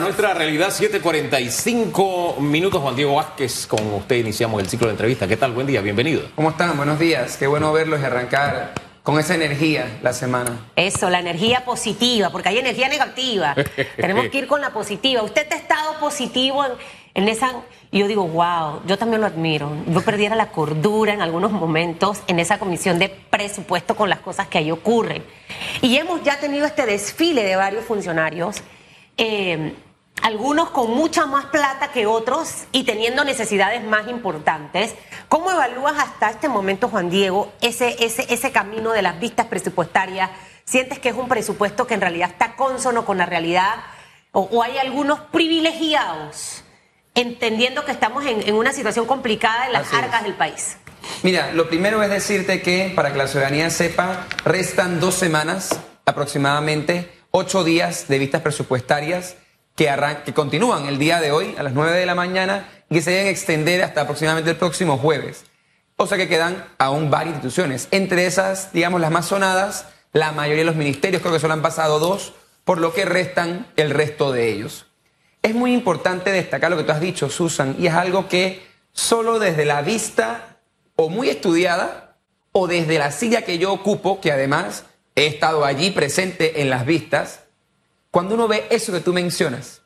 a 0.00 0.02
nuestra 0.02 0.32
realidad 0.32 0.70
7:45 0.70 2.38
minutos. 2.38 2.80
Juan 2.80 2.96
Diego 2.96 3.16
Vázquez, 3.16 3.66
con 3.66 3.86
usted 3.92 4.16
iniciamos 4.16 4.62
el 4.62 4.66
ciclo 4.66 4.86
de 4.86 4.92
entrevista. 4.92 5.28
¿Qué 5.28 5.36
tal? 5.36 5.52
Buen 5.52 5.66
día, 5.66 5.82
bienvenido. 5.82 6.22
¿Cómo 6.34 6.48
están? 6.48 6.74
Buenos 6.74 6.98
días. 6.98 7.36
Qué 7.36 7.46
bueno 7.46 7.70
verlos 7.70 8.00
y 8.00 8.04
arrancar 8.04 8.72
con 9.02 9.20
esa 9.20 9.34
energía 9.34 9.98
la 10.02 10.14
semana. 10.14 10.70
Eso, 10.74 11.10
la 11.10 11.18
energía 11.18 11.66
positiva, 11.66 12.30
porque 12.30 12.48
hay 12.48 12.58
energía 12.58 12.88
negativa. 12.88 13.54
Tenemos 13.96 14.28
que 14.28 14.38
ir 14.38 14.46
con 14.46 14.62
la 14.62 14.70
positiva. 14.70 15.22
Usted 15.22 15.46
ha 15.52 15.56
estado 15.56 16.00
positivo 16.00 16.64
en, 16.64 16.72
en 17.12 17.28
esa... 17.28 17.52
Y 17.90 17.98
yo 17.98 18.08
digo, 18.08 18.26
wow, 18.26 18.80
yo 18.86 18.96
también 18.96 19.20
lo 19.20 19.26
admiro. 19.26 19.70
Yo 19.86 20.00
perdiera 20.00 20.34
la 20.34 20.50
cordura 20.50 21.12
en 21.12 21.20
algunos 21.20 21.52
momentos 21.52 22.22
en 22.26 22.38
esa 22.38 22.58
comisión 22.58 22.98
de 22.98 23.10
presupuesto 23.10 23.94
con 23.96 24.08
las 24.08 24.20
cosas 24.20 24.46
que 24.48 24.56
ahí 24.56 24.70
ocurren. 24.70 25.22
Y 25.82 25.94
hemos 25.98 26.22
ya 26.22 26.40
tenido 26.40 26.64
este 26.64 26.86
desfile 26.86 27.44
de 27.44 27.56
varios 27.56 27.84
funcionarios. 27.84 28.62
eh, 29.18 29.74
algunos 30.22 30.70
con 30.70 30.90
mucha 30.90 31.26
más 31.26 31.46
plata 31.46 31.92
que 31.92 32.06
otros 32.06 32.64
y 32.72 32.84
teniendo 32.84 33.24
necesidades 33.24 33.82
más 33.84 34.08
importantes. 34.08 34.94
¿Cómo 35.28 35.50
evalúas 35.50 35.94
hasta 35.98 36.30
este 36.30 36.48
momento, 36.48 36.88
Juan 36.88 37.10
Diego, 37.10 37.52
ese, 37.60 38.04
ese, 38.04 38.26
ese 38.32 38.52
camino 38.52 38.92
de 38.92 39.02
las 39.02 39.18
vistas 39.20 39.46
presupuestarias? 39.46 40.30
¿Sientes 40.64 40.98
que 40.98 41.08
es 41.08 41.14
un 41.14 41.28
presupuesto 41.28 41.86
que 41.86 41.94
en 41.94 42.00
realidad 42.00 42.30
está 42.30 42.56
consono 42.56 43.04
con 43.04 43.18
la 43.18 43.26
realidad? 43.26 43.76
¿O, 44.32 44.42
o 44.42 44.62
hay 44.62 44.78
algunos 44.78 45.20
privilegiados, 45.32 46.62
entendiendo 47.14 47.84
que 47.84 47.92
estamos 47.92 48.24
en, 48.26 48.46
en 48.48 48.54
una 48.54 48.72
situación 48.72 49.06
complicada 49.06 49.66
en 49.66 49.72
las 49.72 49.86
Así 49.88 49.96
es. 49.96 50.02
arcas 50.02 50.22
del 50.22 50.34
país? 50.34 50.76
Mira, 51.22 51.52
lo 51.52 51.68
primero 51.68 52.02
es 52.02 52.10
decirte 52.10 52.62
que 52.62 52.92
para 52.94 53.10
que 53.10 53.18
la 53.18 53.26
ciudadanía 53.26 53.70
sepa, 53.70 54.26
restan 54.44 55.00
dos 55.00 55.14
semanas 55.14 55.80
aproximadamente, 56.04 57.10
ocho 57.30 57.64
días 57.64 58.06
de 58.08 58.18
vistas 58.18 58.42
presupuestarias 58.42 59.36
que, 59.80 60.34
continúan 60.34 60.84
el 60.84 60.98
día 60.98 61.22
de 61.22 61.32
hoy 61.32 61.54
a 61.56 61.62
las 61.62 61.72
9 61.72 61.96
de 61.96 62.04
la 62.04 62.14
mañana 62.14 62.68
y 62.90 62.96
que 62.96 63.00
se 63.00 63.12
deben 63.12 63.28
extender 63.28 63.82
hasta 63.82 64.02
aproximadamente 64.02 64.50
el 64.50 64.58
próximo 64.58 64.98
jueves. 64.98 65.44
O 65.96 66.06
sea 66.06 66.18
que 66.18 66.28
quedan 66.28 66.66
aún 66.76 67.10
varias 67.10 67.36
instituciones. 67.36 67.88
Entre 67.90 68.26
esas, 68.26 68.74
digamos, 68.74 69.00
las 69.00 69.10
más 69.10 69.24
sonadas, 69.24 69.86
la 70.12 70.32
mayoría 70.32 70.64
de 70.64 70.66
los 70.66 70.76
ministerios, 70.76 71.22
creo 71.22 71.32
que 71.32 71.40
solo 71.40 71.54
han 71.54 71.62
pasado 71.62 71.98
dos, 71.98 72.34
por 72.64 72.78
lo 72.78 72.92
que 72.92 73.06
restan 73.06 73.68
el 73.76 73.88
resto 73.88 74.32
de 74.32 74.50
ellos. 74.52 74.84
Es 75.40 75.54
muy 75.54 75.72
importante 75.72 76.30
destacar 76.30 76.70
lo 76.70 76.76
que 76.76 76.84
tú 76.84 76.92
has 76.92 77.00
dicho, 77.00 77.30
Susan, 77.30 77.76
y 77.78 77.86
es 77.86 77.94
algo 77.94 78.28
que 78.28 78.62
solo 78.92 79.38
desde 79.38 79.64
la 79.64 79.80
vista 79.80 80.58
o 80.94 81.08
muy 81.08 81.30
estudiada 81.30 82.18
o 82.52 82.66
desde 82.66 82.98
la 82.98 83.12
silla 83.12 83.46
que 83.46 83.56
yo 83.56 83.72
ocupo, 83.72 84.20
que 84.20 84.30
además 84.30 84.84
he 85.14 85.26
estado 85.26 85.64
allí 85.64 85.90
presente 85.90 86.60
en 86.60 86.68
las 86.68 86.84
vistas, 86.84 87.39
cuando 88.10 88.34
uno 88.34 88.48
ve 88.48 88.66
eso 88.70 88.92
que 88.92 89.00
tú 89.00 89.12
mencionas, 89.12 89.82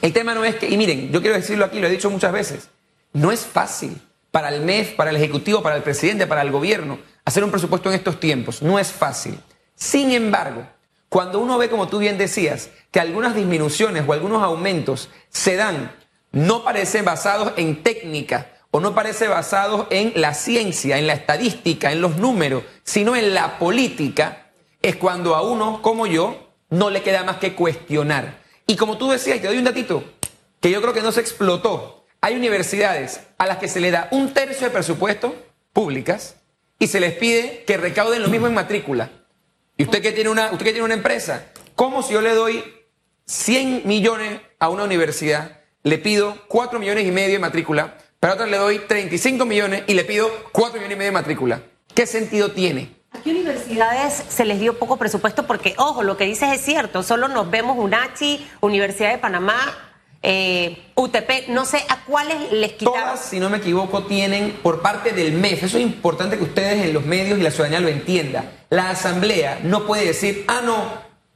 el 0.00 0.12
tema 0.12 0.34
no 0.34 0.44
es 0.44 0.56
que, 0.56 0.68
y 0.68 0.76
miren, 0.76 1.12
yo 1.12 1.20
quiero 1.20 1.36
decirlo 1.36 1.64
aquí, 1.64 1.80
lo 1.80 1.86
he 1.86 1.90
dicho 1.90 2.10
muchas 2.10 2.32
veces, 2.32 2.68
no 3.12 3.30
es 3.30 3.40
fácil 3.40 4.00
para 4.30 4.48
el 4.48 4.62
MEF, 4.62 4.94
para 4.94 5.10
el 5.10 5.16
Ejecutivo, 5.16 5.62
para 5.62 5.76
el 5.76 5.82
presidente, 5.82 6.26
para 6.26 6.42
el 6.42 6.50
gobierno, 6.50 6.98
hacer 7.24 7.44
un 7.44 7.50
presupuesto 7.50 7.90
en 7.90 7.96
estos 7.96 8.18
tiempos. 8.18 8.62
No 8.62 8.78
es 8.78 8.90
fácil. 8.90 9.38
Sin 9.76 10.10
embargo, 10.10 10.66
cuando 11.08 11.38
uno 11.38 11.58
ve, 11.58 11.68
como 11.68 11.88
tú 11.88 11.98
bien 11.98 12.16
decías, 12.16 12.70
que 12.90 12.98
algunas 12.98 13.34
disminuciones 13.34 14.04
o 14.06 14.12
algunos 14.12 14.42
aumentos 14.42 15.10
se 15.28 15.56
dan, 15.56 15.94
no 16.32 16.64
parecen 16.64 17.04
basados 17.04 17.52
en 17.56 17.82
técnica 17.82 18.50
o 18.70 18.80
no 18.80 18.94
parece 18.94 19.28
basados 19.28 19.86
en 19.90 20.14
la 20.16 20.32
ciencia, 20.32 20.96
en 20.96 21.06
la 21.06 21.12
estadística, 21.12 21.92
en 21.92 22.00
los 22.00 22.16
números, 22.16 22.64
sino 22.84 23.14
en 23.14 23.34
la 23.34 23.58
política, 23.58 24.46
es 24.80 24.96
cuando 24.96 25.36
a 25.36 25.42
uno, 25.42 25.82
como 25.82 26.06
yo, 26.06 26.41
no 26.72 26.88
le 26.88 27.02
queda 27.02 27.22
más 27.22 27.36
que 27.36 27.54
cuestionar. 27.54 28.40
Y 28.66 28.76
como 28.76 28.96
tú 28.96 29.10
decías, 29.10 29.40
te 29.40 29.46
doy 29.46 29.58
un 29.58 29.64
datito, 29.64 30.02
que 30.58 30.70
yo 30.70 30.80
creo 30.80 30.94
que 30.94 31.02
no 31.02 31.12
se 31.12 31.20
explotó. 31.20 32.06
Hay 32.22 32.34
universidades 32.34 33.20
a 33.36 33.46
las 33.46 33.58
que 33.58 33.68
se 33.68 33.78
le 33.78 33.90
da 33.90 34.08
un 34.10 34.32
tercio 34.32 34.66
de 34.66 34.72
presupuesto 34.72 35.36
públicas 35.74 36.36
y 36.78 36.86
se 36.86 36.98
les 36.98 37.12
pide 37.12 37.64
que 37.66 37.76
recauden 37.76 38.22
lo 38.22 38.28
mismo 38.28 38.46
en 38.46 38.54
matrícula. 38.54 39.10
Y 39.76 39.84
usted 39.84 40.00
que 40.00 40.12
tiene 40.12 40.30
una, 40.30 40.46
usted 40.46 40.64
que 40.64 40.72
tiene 40.72 40.84
una 40.84 40.94
empresa, 40.94 41.52
¿cómo 41.74 42.02
si 42.02 42.14
yo 42.14 42.22
le 42.22 42.34
doy 42.34 42.64
100 43.26 43.82
millones 43.84 44.40
a 44.58 44.70
una 44.70 44.84
universidad, 44.84 45.60
le 45.82 45.98
pido 45.98 46.38
4 46.48 46.78
millones 46.78 47.06
y 47.06 47.12
medio 47.12 47.34
de 47.34 47.38
matrícula, 47.38 47.98
pero 48.18 48.32
a 48.32 48.36
otra 48.36 48.46
le 48.46 48.56
doy 48.56 48.78
35 48.78 49.44
millones 49.44 49.82
y 49.88 49.94
le 49.94 50.04
pido 50.04 50.30
4 50.52 50.78
millones 50.78 50.96
y 50.96 50.98
medio 50.98 51.10
de 51.10 51.18
matrícula? 51.18 51.62
¿Qué 51.94 52.06
sentido 52.06 52.52
tiene? 52.52 53.01
¿A 53.22 53.24
qué 53.24 53.30
universidades 53.30 54.24
se 54.28 54.44
les 54.44 54.58
dio 54.58 54.80
poco 54.80 54.96
presupuesto? 54.96 55.46
Porque, 55.46 55.76
ojo, 55.78 56.02
lo 56.02 56.16
que 56.16 56.24
dices 56.24 56.48
es 56.52 56.60
cierto, 56.60 57.04
solo 57.04 57.28
nos 57.28 57.48
vemos 57.48 57.78
UNACHI, 57.78 58.44
Universidad 58.62 59.12
de 59.12 59.18
Panamá, 59.18 59.60
eh, 60.24 60.90
UTP, 60.96 61.46
no 61.50 61.64
sé 61.64 61.84
a 61.88 62.02
cuáles 62.04 62.50
les 62.50 62.72
quitaron. 62.72 63.00
Todas, 63.00 63.24
si 63.24 63.38
no 63.38 63.48
me 63.48 63.58
equivoco, 63.58 64.06
tienen 64.06 64.58
por 64.60 64.82
parte 64.82 65.12
del 65.12 65.34
MEF, 65.34 65.62
eso 65.62 65.78
es 65.78 65.84
importante 65.84 66.36
que 66.36 66.42
ustedes 66.42 66.84
en 66.84 66.92
los 66.92 67.06
medios 67.06 67.38
y 67.38 67.42
la 67.42 67.52
ciudadanía 67.52 67.78
lo 67.78 67.90
entienda. 67.90 68.44
La 68.70 68.90
asamblea 68.90 69.60
no 69.62 69.86
puede 69.86 70.06
decir, 70.06 70.44
ah, 70.48 70.60
no, 70.64 70.82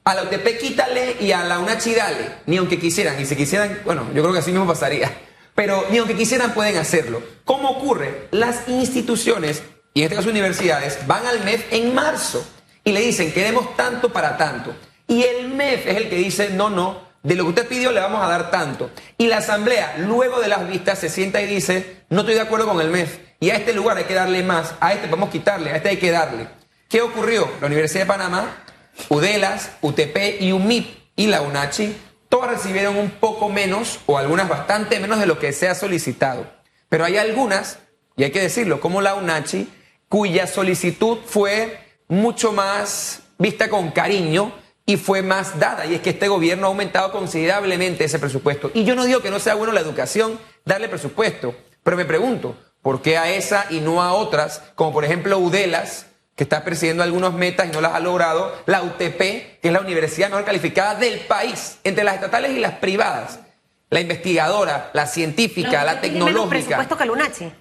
a 0.02 0.14
la 0.16 0.24
UTP 0.24 0.58
quítale 0.58 1.18
y 1.20 1.30
a 1.30 1.44
la 1.44 1.60
UNACHI 1.60 1.94
dale, 1.94 2.30
ni 2.46 2.56
aunque 2.56 2.80
quisieran, 2.80 3.20
y 3.20 3.26
si 3.26 3.36
quisieran, 3.36 3.82
bueno, 3.84 4.08
yo 4.12 4.22
creo 4.22 4.32
que 4.32 4.40
así 4.40 4.50
mismo 4.50 4.66
pasaría, 4.66 5.16
pero 5.54 5.84
ni 5.92 5.98
aunque 5.98 6.16
quisieran 6.16 6.52
pueden 6.52 6.78
hacerlo. 6.78 7.22
¿Cómo 7.44 7.70
ocurre? 7.70 8.26
Las 8.32 8.68
instituciones, 8.68 9.62
y 9.96 10.00
en 10.00 10.04
este 10.04 10.16
caso 10.16 10.28
universidades, 10.28 10.98
van 11.06 11.24
al 11.24 11.42
MEF 11.42 11.72
en 11.72 11.94
marzo 11.94 12.46
y 12.84 12.92
le 12.92 13.00
dicen, 13.00 13.32
queremos 13.32 13.74
tanto 13.76 14.12
para 14.12 14.36
tanto. 14.36 14.76
Y 15.08 15.22
el 15.22 15.48
MEF 15.48 15.86
es 15.86 15.96
el 15.96 16.10
que 16.10 16.16
dice, 16.16 16.50
no, 16.50 16.68
no, 16.68 17.00
de 17.22 17.34
lo 17.34 17.44
que 17.44 17.48
usted 17.48 17.66
pidió 17.66 17.90
le 17.92 18.00
vamos 18.00 18.22
a 18.22 18.28
dar 18.28 18.50
tanto. 18.50 18.90
Y 19.16 19.26
la 19.26 19.38
asamblea, 19.38 19.96
luego 19.96 20.38
de 20.38 20.48
las 20.48 20.68
vistas, 20.68 20.98
se 20.98 21.08
sienta 21.08 21.40
y 21.40 21.46
dice, 21.46 22.02
no 22.10 22.20
estoy 22.20 22.34
de 22.34 22.42
acuerdo 22.42 22.68
con 22.68 22.78
el 22.82 22.90
MEF. 22.90 23.20
Y 23.40 23.48
a 23.48 23.54
este 23.54 23.72
lugar 23.72 23.96
hay 23.96 24.04
que 24.04 24.12
darle 24.12 24.42
más, 24.42 24.74
a 24.80 24.92
este 24.92 25.08
podemos 25.08 25.30
quitarle, 25.30 25.70
a 25.70 25.76
este 25.76 25.88
hay 25.88 25.96
que 25.96 26.10
darle. 26.10 26.46
¿Qué 26.90 27.00
ocurrió? 27.00 27.48
La 27.62 27.68
Universidad 27.68 28.02
de 28.02 28.06
Panamá, 28.06 28.64
UDELAS, 29.08 29.70
UTP 29.80 30.42
y 30.42 30.52
UMIP 30.52 30.94
y 31.16 31.28
la 31.28 31.40
UNACHI, 31.40 31.96
todas 32.28 32.50
recibieron 32.50 32.98
un 32.98 33.12
poco 33.12 33.48
menos 33.48 34.00
o 34.04 34.18
algunas 34.18 34.46
bastante 34.46 35.00
menos 35.00 35.20
de 35.20 35.26
lo 35.26 35.38
que 35.38 35.54
se 35.54 35.70
ha 35.70 35.74
solicitado. 35.74 36.46
Pero 36.90 37.06
hay 37.06 37.16
algunas, 37.16 37.78
y 38.14 38.24
hay 38.24 38.30
que 38.30 38.42
decirlo, 38.42 38.78
como 38.78 39.00
la 39.00 39.14
UNACHI, 39.14 39.70
cuya 40.08 40.46
solicitud 40.46 41.18
fue 41.24 41.78
mucho 42.08 42.52
más 42.52 43.22
vista 43.38 43.68
con 43.68 43.90
cariño 43.90 44.52
y 44.84 44.96
fue 44.96 45.22
más 45.22 45.58
dada. 45.58 45.86
Y 45.86 45.94
es 45.94 46.00
que 46.00 46.10
este 46.10 46.28
gobierno 46.28 46.66
ha 46.66 46.68
aumentado 46.68 47.10
considerablemente 47.10 48.04
ese 48.04 48.18
presupuesto. 48.18 48.70
Y 48.72 48.84
yo 48.84 48.94
no 48.94 49.04
digo 49.04 49.20
que 49.20 49.30
no 49.30 49.40
sea 49.40 49.54
bueno 49.54 49.72
la 49.72 49.80
educación 49.80 50.38
darle 50.64 50.88
presupuesto, 50.88 51.54
pero 51.82 51.96
me 51.96 52.04
pregunto, 52.04 52.56
¿por 52.82 53.02
qué 53.02 53.18
a 53.18 53.30
esa 53.30 53.66
y 53.70 53.80
no 53.80 54.02
a 54.02 54.12
otras, 54.12 54.62
como 54.74 54.92
por 54.92 55.04
ejemplo 55.04 55.38
UDELAS, 55.38 56.06
que 56.36 56.44
está 56.44 56.62
persiguiendo 56.62 57.02
algunas 57.02 57.32
metas 57.32 57.66
y 57.66 57.72
no 57.72 57.80
las 57.80 57.94
ha 57.94 58.00
logrado, 58.00 58.54
la 58.66 58.82
UTP, 58.82 59.18
que 59.18 59.60
es 59.62 59.72
la 59.72 59.80
universidad 59.80 60.28
mejor 60.28 60.44
calificada 60.44 60.94
del 60.94 61.20
país, 61.20 61.78
entre 61.82 62.04
las 62.04 62.16
estatales 62.16 62.52
y 62.52 62.60
las 62.60 62.74
privadas, 62.74 63.40
la 63.88 64.00
investigadora, 64.00 64.90
la 64.92 65.06
científica, 65.06 65.82
la 65.82 66.00
¿Tiene 66.00 66.16
menos 66.16 66.28
tecnológica. 66.28 66.48
presupuesto 66.48 66.96
que 66.96 67.02
el? 67.04 67.52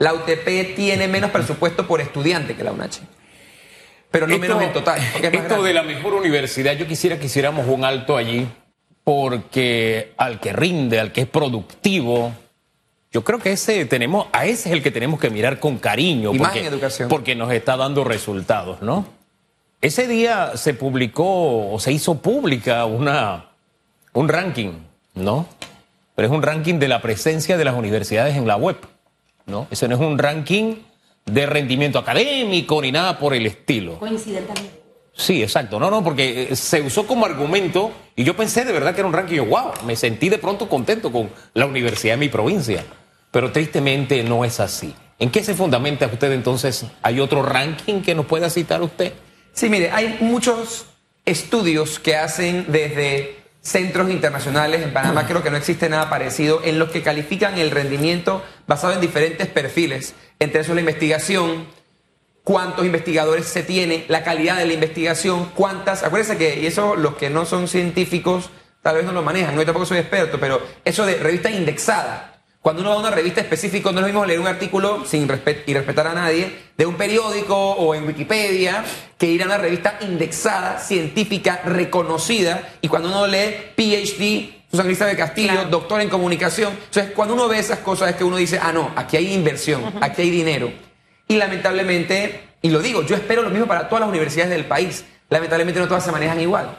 La 0.00 0.14
UTP 0.14 0.74
tiene 0.74 1.08
menos 1.08 1.30
presupuesto 1.30 1.86
por 1.86 2.00
estudiante 2.00 2.56
que 2.56 2.64
la 2.64 2.72
UNACH. 2.72 3.00
Pero 4.10 4.26
no 4.26 4.38
menos 4.38 4.62
en 4.62 4.72
total. 4.72 4.98
es 4.98 5.12
más 5.12 5.22
esto 5.22 5.48
grande. 5.48 5.68
de 5.68 5.74
la 5.74 5.82
mejor 5.82 6.14
universidad, 6.14 6.72
yo 6.72 6.86
quisiera 6.86 7.18
que 7.18 7.26
hiciéramos 7.26 7.68
un 7.68 7.84
alto 7.84 8.16
allí, 8.16 8.48
porque 9.04 10.14
al 10.16 10.40
que 10.40 10.54
rinde, 10.54 10.98
al 10.98 11.12
que 11.12 11.20
es 11.20 11.26
productivo, 11.26 12.32
yo 13.12 13.22
creo 13.24 13.40
que 13.40 13.52
ese 13.52 13.84
tenemos, 13.84 14.28
a 14.32 14.46
ese 14.46 14.70
es 14.70 14.74
el 14.74 14.82
que 14.82 14.90
tenemos 14.90 15.20
que 15.20 15.28
mirar 15.28 15.60
con 15.60 15.76
cariño, 15.76 16.32
Y 16.32 16.38
más 16.38 16.48
porque, 16.48 16.60
en 16.60 16.66
educación. 16.66 17.08
porque 17.10 17.34
nos 17.36 17.52
está 17.52 17.76
dando 17.76 18.02
resultados, 18.02 18.80
¿no? 18.80 19.04
Ese 19.82 20.08
día 20.08 20.56
se 20.56 20.72
publicó 20.72 21.72
o 21.72 21.78
se 21.78 21.92
hizo 21.92 22.22
pública 22.22 22.86
una, 22.86 23.50
un 24.14 24.30
ranking, 24.30 24.72
¿no? 25.14 25.46
Pero 26.14 26.26
es 26.26 26.32
un 26.34 26.42
ranking 26.42 26.78
de 26.78 26.88
la 26.88 27.02
presencia 27.02 27.58
de 27.58 27.64
las 27.66 27.74
universidades 27.74 28.34
en 28.36 28.46
la 28.46 28.56
web, 28.56 28.78
¿no? 29.46 29.66
Ese 29.70 29.88
no 29.88 29.94
es 29.94 30.00
un 30.00 30.18
ranking 30.18 30.76
de 31.26 31.46
rendimiento 31.46 31.98
académico 31.98 32.80
ni 32.82 32.92
nada 32.92 33.18
por 33.18 33.34
el 33.34 33.46
estilo. 33.46 33.98
Coincidentalmente. 33.98 34.80
Sí, 35.12 35.42
exacto. 35.42 35.78
No, 35.78 35.90
no, 35.90 36.02
porque 36.02 36.48
eh, 36.50 36.56
se 36.56 36.80
usó 36.80 37.06
como 37.06 37.26
argumento 37.26 37.92
y 38.16 38.24
yo 38.24 38.36
pensé 38.36 38.64
de 38.64 38.72
verdad 38.72 38.94
que 38.94 39.00
era 39.00 39.08
un 39.08 39.12
ranking. 39.12 39.36
Yo, 39.36 39.44
wow, 39.46 39.72
me 39.84 39.96
sentí 39.96 40.28
de 40.28 40.38
pronto 40.38 40.68
contento 40.68 41.12
con 41.12 41.30
la 41.54 41.66
universidad 41.66 42.14
de 42.14 42.18
mi 42.18 42.28
provincia. 42.28 42.84
Pero 43.30 43.52
tristemente 43.52 44.24
no 44.24 44.44
es 44.44 44.60
así. 44.60 44.94
¿En 45.18 45.30
qué 45.30 45.44
se 45.44 45.54
fundamenta 45.54 46.06
usted 46.06 46.32
entonces? 46.32 46.86
¿Hay 47.02 47.20
otro 47.20 47.42
ranking 47.42 48.00
que 48.00 48.14
nos 48.14 48.26
pueda 48.26 48.48
citar 48.48 48.82
usted? 48.82 49.12
Sí, 49.52 49.68
mire, 49.68 49.90
hay 49.90 50.16
muchos 50.20 50.86
estudios 51.26 51.98
que 51.98 52.16
hacen 52.16 52.66
desde 52.68 53.39
centros 53.60 54.10
internacionales. 54.10 54.82
En 54.82 54.92
Panamá 54.92 55.26
creo 55.26 55.42
que 55.42 55.50
no 55.50 55.56
existe 55.56 55.88
nada 55.88 56.08
parecido 56.08 56.62
en 56.64 56.78
los 56.78 56.90
que 56.90 57.02
califican 57.02 57.58
el 57.58 57.70
rendimiento 57.70 58.42
basado 58.66 58.94
en 58.94 59.00
diferentes 59.00 59.46
perfiles. 59.48 60.14
Entre 60.38 60.60
esos 60.60 60.74
la 60.74 60.80
investigación, 60.80 61.66
cuántos 62.44 62.86
investigadores 62.86 63.46
se 63.46 63.62
tiene, 63.62 64.04
la 64.08 64.24
calidad 64.24 64.56
de 64.56 64.66
la 64.66 64.72
investigación, 64.72 65.50
cuántas. 65.54 66.02
Acuérdense 66.02 66.38
que, 66.38 66.60
y 66.60 66.66
eso 66.66 66.96
los 66.96 67.16
que 67.16 67.30
no 67.30 67.44
son 67.44 67.68
científicos 67.68 68.50
tal 68.82 68.96
vez 68.96 69.04
no 69.04 69.12
lo 69.12 69.22
manejan, 69.22 69.54
yo 69.56 69.64
tampoco 69.64 69.86
soy 69.86 69.98
experto, 69.98 70.40
pero 70.40 70.60
eso 70.84 71.04
de 71.04 71.16
revista 71.16 71.50
indexada. 71.50 72.39
Cuando 72.62 72.82
uno 72.82 72.90
va 72.90 72.96
a 72.96 72.98
una 72.98 73.10
revista 73.10 73.40
específica, 73.40 73.90
no 73.90 73.98
es 73.98 74.02
lo 74.02 74.06
mismo 74.08 74.26
leer 74.26 74.38
un 74.38 74.46
artículo 74.46 75.04
sin 75.06 75.26
respet 75.26 75.62
y 75.66 75.72
respetar 75.72 76.06
a 76.06 76.12
nadie 76.12 76.54
de 76.76 76.84
un 76.84 76.94
periódico 76.94 77.56
o 77.56 77.94
en 77.94 78.06
Wikipedia 78.06 78.84
que 79.16 79.26
ir 79.26 79.42
a 79.42 79.46
una 79.46 79.56
revista 79.56 79.98
indexada, 80.02 80.78
científica, 80.78 81.62
reconocida. 81.64 82.68
Y 82.82 82.88
cuando 82.88 83.08
uno 83.08 83.26
lee 83.26 83.72
PhD, 83.76 84.60
Susan 84.70 84.88
de 84.88 85.16
Castillo, 85.16 85.52
Claro. 85.52 85.68
doctor 85.70 86.02
en 86.02 86.10
comunicación. 86.10 86.72
Entonces, 86.72 87.12
cuando 87.14 87.32
uno 87.34 87.48
ve 87.48 87.58
esas 87.58 87.78
cosas 87.78 88.10
es 88.10 88.16
que 88.16 88.24
uno 88.24 88.36
dice, 88.36 88.60
ah, 88.62 88.72
no, 88.72 88.90
aquí 88.94 89.16
hay 89.16 89.32
inversión, 89.32 89.82
aquí 90.02 90.22
hay 90.22 90.30
dinero. 90.30 90.70
Y 91.28 91.36
lamentablemente, 91.36 92.40
y 92.60 92.68
lo 92.68 92.80
digo, 92.80 93.02
yo 93.04 93.16
espero 93.16 93.42
lo 93.42 93.50
mismo 93.50 93.66
para 93.66 93.88
todas 93.88 94.00
las 94.00 94.08
universidades 94.10 94.50
del 94.50 94.66
país. 94.66 95.04
Lamentablemente 95.30 95.80
no 95.80 95.88
todas 95.88 96.04
se 96.04 96.12
manejan 96.12 96.38
igual. 96.40 96.76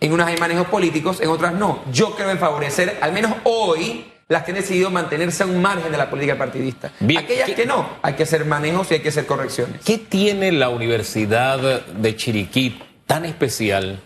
En 0.00 0.12
unas 0.12 0.26
hay 0.26 0.36
manejos 0.36 0.66
políticos, 0.66 1.20
en 1.20 1.28
otras 1.28 1.52
no. 1.54 1.84
Yo 1.92 2.16
creo 2.16 2.30
en 2.30 2.38
favorecer, 2.38 2.98
al 3.00 3.12
menos 3.12 3.32
hoy, 3.44 4.11
las 4.32 4.42
que 4.44 4.50
han 4.52 4.56
decidido 4.56 4.90
mantenerse 4.90 5.42
a 5.42 5.46
un 5.46 5.60
margen 5.62 5.92
de 5.92 5.98
la 5.98 6.08
política 6.10 6.36
partidista. 6.36 6.90
Bien, 7.00 7.20
Aquellas 7.22 7.46
¿qué- 7.48 7.54
que 7.54 7.66
no, 7.66 7.88
hay 8.02 8.14
que 8.14 8.22
hacer 8.24 8.44
manejos 8.44 8.90
y 8.90 8.94
hay 8.94 9.00
que 9.00 9.10
hacer 9.10 9.26
correcciones. 9.26 9.80
¿Qué 9.84 9.98
tiene 9.98 10.50
la 10.52 10.68
Universidad 10.70 11.58
de 11.86 12.16
Chiriquí 12.16 12.80
tan 13.06 13.24
especial 13.24 14.00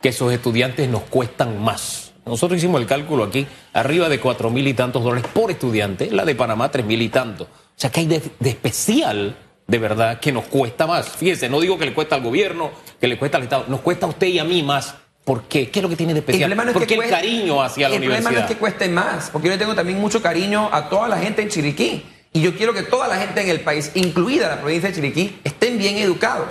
que 0.00 0.12
sus 0.12 0.32
estudiantes 0.32 0.88
nos 0.88 1.02
cuestan 1.02 1.62
más? 1.62 2.12
Nosotros 2.24 2.58
hicimos 2.58 2.80
el 2.80 2.86
cálculo 2.86 3.24
aquí, 3.24 3.46
arriba 3.72 4.08
de 4.08 4.20
cuatro 4.20 4.48
mil 4.50 4.66
y 4.68 4.74
tantos 4.74 5.02
dólares 5.02 5.28
por 5.34 5.50
estudiante, 5.50 6.10
la 6.10 6.24
de 6.24 6.34
Panamá 6.36 6.70
tres 6.70 6.86
mil 6.86 7.02
y 7.02 7.08
tantos. 7.08 7.48
O 7.48 7.74
sea, 7.74 7.90
que 7.90 8.00
hay 8.00 8.06
de, 8.06 8.22
de 8.38 8.50
especial, 8.50 9.36
de 9.66 9.78
verdad, 9.78 10.20
que 10.20 10.30
nos 10.30 10.44
cuesta 10.44 10.86
más. 10.86 11.08
Fíjese, 11.08 11.48
no 11.48 11.58
digo 11.60 11.78
que 11.78 11.86
le 11.86 11.92
cuesta 11.94 12.14
al 12.14 12.22
gobierno, 12.22 12.70
que 13.00 13.08
le 13.08 13.18
cuesta 13.18 13.38
al 13.38 13.42
Estado, 13.44 13.64
nos 13.66 13.80
cuesta 13.80 14.06
a 14.06 14.10
usted 14.10 14.28
y 14.28 14.38
a 14.38 14.44
mí 14.44 14.62
más. 14.62 14.94
¿Por 15.24 15.44
qué? 15.44 15.70
¿Qué 15.70 15.78
es 15.78 15.82
lo 15.82 15.88
que 15.88 15.96
tiene 15.96 16.12
de 16.14 16.18
El 16.18 16.22
especial? 16.24 16.48
problema 16.50 16.64
no 16.64 16.70
es 16.70 16.74
¿Por 16.76 16.86
que 16.86 16.94
el 16.94 17.00
cueste- 17.00 17.10
cariño 17.14 17.62
hacia 17.62 17.88
la 17.88 17.94
el 17.94 18.00
problema 18.02 18.28
universidad? 18.28 18.40
no 18.40 18.46
es 18.48 18.54
que 18.54 18.58
cueste 18.58 18.88
más, 18.88 19.30
porque 19.30 19.48
yo 19.48 19.58
tengo 19.58 19.74
también 19.74 20.00
mucho 20.00 20.20
cariño 20.20 20.68
a 20.72 20.88
toda 20.88 21.08
la 21.08 21.18
gente 21.18 21.42
en 21.42 21.48
Chiriquí. 21.48 22.04
Y 22.32 22.40
yo 22.40 22.56
quiero 22.56 22.72
que 22.72 22.82
toda 22.82 23.06
la 23.08 23.16
gente 23.16 23.40
en 23.42 23.48
el 23.50 23.60
país, 23.60 23.90
incluida 23.94 24.48
la 24.48 24.60
provincia 24.60 24.88
de 24.88 24.94
Chiriquí, 24.94 25.40
estén 25.44 25.78
bien 25.78 25.96
educados. 25.98 26.48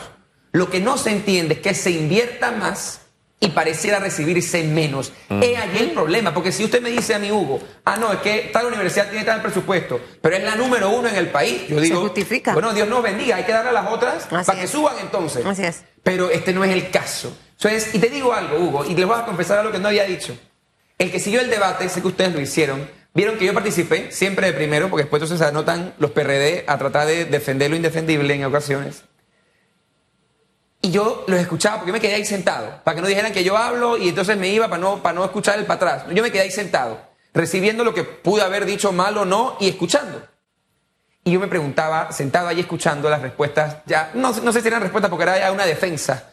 Lo 0.53 0.69
que 0.69 0.79
no 0.79 0.97
se 0.97 1.09
entiende 1.11 1.55
es 1.55 1.59
que 1.61 1.73
se 1.73 1.91
invierta 1.91 2.51
más 2.51 3.01
y 3.39 3.47
pareciera 3.47 3.97
recibirse 3.99 4.63
menos. 4.63 5.11
Mm. 5.29 5.41
Es 5.41 5.57
allí 5.57 5.79
el 5.79 5.91
problema, 5.91 6.33
porque 6.33 6.51
si 6.51 6.63
usted 6.63 6.81
me 6.81 6.91
dice 6.91 7.15
a 7.15 7.19
mi 7.19 7.31
Hugo, 7.31 7.59
ah, 7.85 7.97
no, 7.97 8.13
es 8.13 8.19
que 8.19 8.51
tal 8.53 8.67
universidad 8.67 9.09
tiene 9.09 9.25
tal 9.25 9.41
presupuesto, 9.41 9.99
pero 10.21 10.35
es 10.35 10.43
la 10.43 10.55
número 10.55 10.91
uno 10.91 11.09
en 11.09 11.15
el 11.15 11.29
país, 11.29 11.63
yo 11.67 11.79
digo, 11.81 12.01
justifica. 12.01 12.53
bueno, 12.53 12.71
Dios 12.73 12.87
nos 12.87 13.01
bendiga, 13.01 13.37
hay 13.37 13.43
que 13.43 13.51
darle 13.51 13.71
a 13.71 13.73
las 13.73 13.91
otras 13.91 14.27
Así 14.31 14.45
para 14.45 14.59
que 14.59 14.65
es. 14.65 14.69
suban 14.71 14.93
entonces. 15.01 15.43
Así 15.43 15.63
es. 15.63 15.83
Pero 16.03 16.29
este 16.29 16.53
no 16.53 16.63
es 16.63 16.71
el 16.71 16.91
caso. 16.91 17.35
Entonces, 17.63 17.93
y 17.93 17.99
te 17.99 18.09
digo 18.09 18.33
algo, 18.33 18.57
Hugo, 18.57 18.85
y 18.85 18.95
les 18.95 19.05
voy 19.05 19.15
a 19.19 19.23
confesar 19.23 19.59
algo 19.59 19.71
que 19.71 19.77
no 19.77 19.89
había 19.89 20.03
dicho. 20.05 20.35
El 20.97 21.11
que 21.11 21.19
siguió 21.19 21.41
el 21.41 21.49
debate, 21.51 21.87
sé 21.89 22.01
que 22.01 22.07
ustedes 22.07 22.33
lo 22.33 22.41
hicieron, 22.41 22.89
vieron 23.13 23.37
que 23.37 23.45
yo 23.45 23.53
participé 23.53 24.11
siempre 24.11 24.47
de 24.47 24.53
primero, 24.53 24.89
porque 24.89 25.03
después 25.03 25.21
entonces 25.21 25.47
anotan 25.47 25.93
los 25.99 26.09
PRD 26.09 26.63
a 26.65 26.79
tratar 26.79 27.05
de 27.05 27.25
defender 27.25 27.69
lo 27.69 27.75
indefendible 27.75 28.33
en 28.33 28.45
ocasiones. 28.45 29.03
Y 30.81 30.89
yo 30.89 31.23
los 31.27 31.39
escuchaba 31.39 31.77
porque 31.77 31.91
me 31.91 31.99
quedé 31.99 32.15
ahí 32.15 32.25
sentado, 32.25 32.81
para 32.83 32.95
que 32.95 33.01
no 33.03 33.07
dijeran 33.07 33.31
que 33.31 33.43
yo 33.43 33.55
hablo 33.55 33.95
y 33.95 34.09
entonces 34.09 34.37
me 34.37 34.47
iba 34.47 34.67
para 34.67 34.81
no, 34.81 35.03
para 35.03 35.13
no 35.13 35.23
escuchar 35.23 35.59
el 35.59 35.65
para 35.65 35.75
atrás. 35.75 36.05
Yo 36.15 36.23
me 36.23 36.31
quedé 36.31 36.41
ahí 36.41 36.51
sentado, 36.51 36.99
recibiendo 37.31 37.83
lo 37.83 37.93
que 37.93 38.03
pude 38.03 38.41
haber 38.41 38.65
dicho 38.65 38.91
mal 38.91 39.15
o 39.19 39.25
no 39.25 39.55
y 39.59 39.69
escuchando. 39.69 40.27
Y 41.23 41.33
yo 41.33 41.39
me 41.39 41.47
preguntaba, 41.47 42.11
sentado 42.11 42.47
ahí 42.47 42.59
escuchando 42.59 43.07
las 43.07 43.21
respuestas, 43.21 43.77
ya, 43.85 44.09
no, 44.15 44.31
no 44.31 44.51
sé 44.51 44.61
si 44.61 44.67
eran 44.67 44.81
respuestas 44.81 45.11
porque 45.11 45.25
era 45.25 45.51
una 45.51 45.67
defensa. 45.67 46.30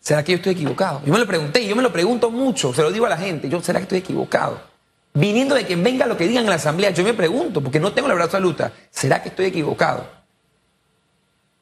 ¿Será 0.00 0.24
que 0.24 0.32
yo 0.32 0.36
estoy 0.36 0.52
equivocado? 0.52 1.02
Yo 1.04 1.12
me 1.12 1.18
lo 1.18 1.26
pregunté 1.26 1.60
y 1.60 1.68
yo 1.68 1.76
me 1.76 1.82
lo 1.82 1.92
pregunto 1.92 2.30
mucho, 2.30 2.72
se 2.72 2.82
lo 2.82 2.90
digo 2.90 3.06
a 3.06 3.10
la 3.10 3.18
gente, 3.18 3.48
yo, 3.48 3.60
¿será 3.60 3.78
que 3.78 3.84
estoy 3.84 3.98
equivocado? 3.98 4.60
Viniendo 5.12 5.54
de 5.54 5.66
quien 5.66 5.82
venga 5.82 6.06
lo 6.06 6.16
que 6.16 6.26
digan 6.26 6.44
en 6.44 6.50
la 6.50 6.56
asamblea, 6.56 6.90
yo 6.90 7.04
me 7.04 7.14
pregunto, 7.14 7.60
porque 7.60 7.80
no 7.80 7.92
tengo 7.92 8.08
la 8.08 8.14
verdad 8.14 8.26
absoluta, 8.34 8.72
¿será 8.90 9.22
que 9.22 9.28
estoy 9.28 9.46
equivocado? 9.46 10.08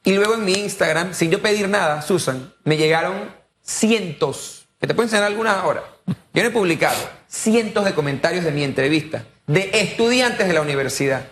Y 0.05 0.14
luego 0.14 0.35
en 0.35 0.44
mi 0.44 0.52
Instagram, 0.52 1.14
sin 1.14 1.31
yo 1.31 1.43
pedir 1.43 1.69
nada, 1.69 2.00
Susan, 2.02 2.52
me 2.64 2.76
llegaron 2.76 3.35
cientos, 3.62 4.69
que 4.81 4.87
te 4.87 4.94
puedo 4.94 5.06
enseñar 5.06 5.25
algunas 5.25 5.56
ahora. 5.56 5.82
Yo 6.32 6.43
no 6.43 6.49
he 6.49 6.52
publicado 6.52 6.99
cientos 7.26 7.84
de 7.84 7.94
comentarios 7.94 8.44
de 8.44 8.52
mi 8.52 8.62
entrevista, 8.62 9.25
de 9.46 9.70
estudiantes 9.75 10.46
de 10.46 10.55
la 10.55 10.62
universidad, 10.62 11.26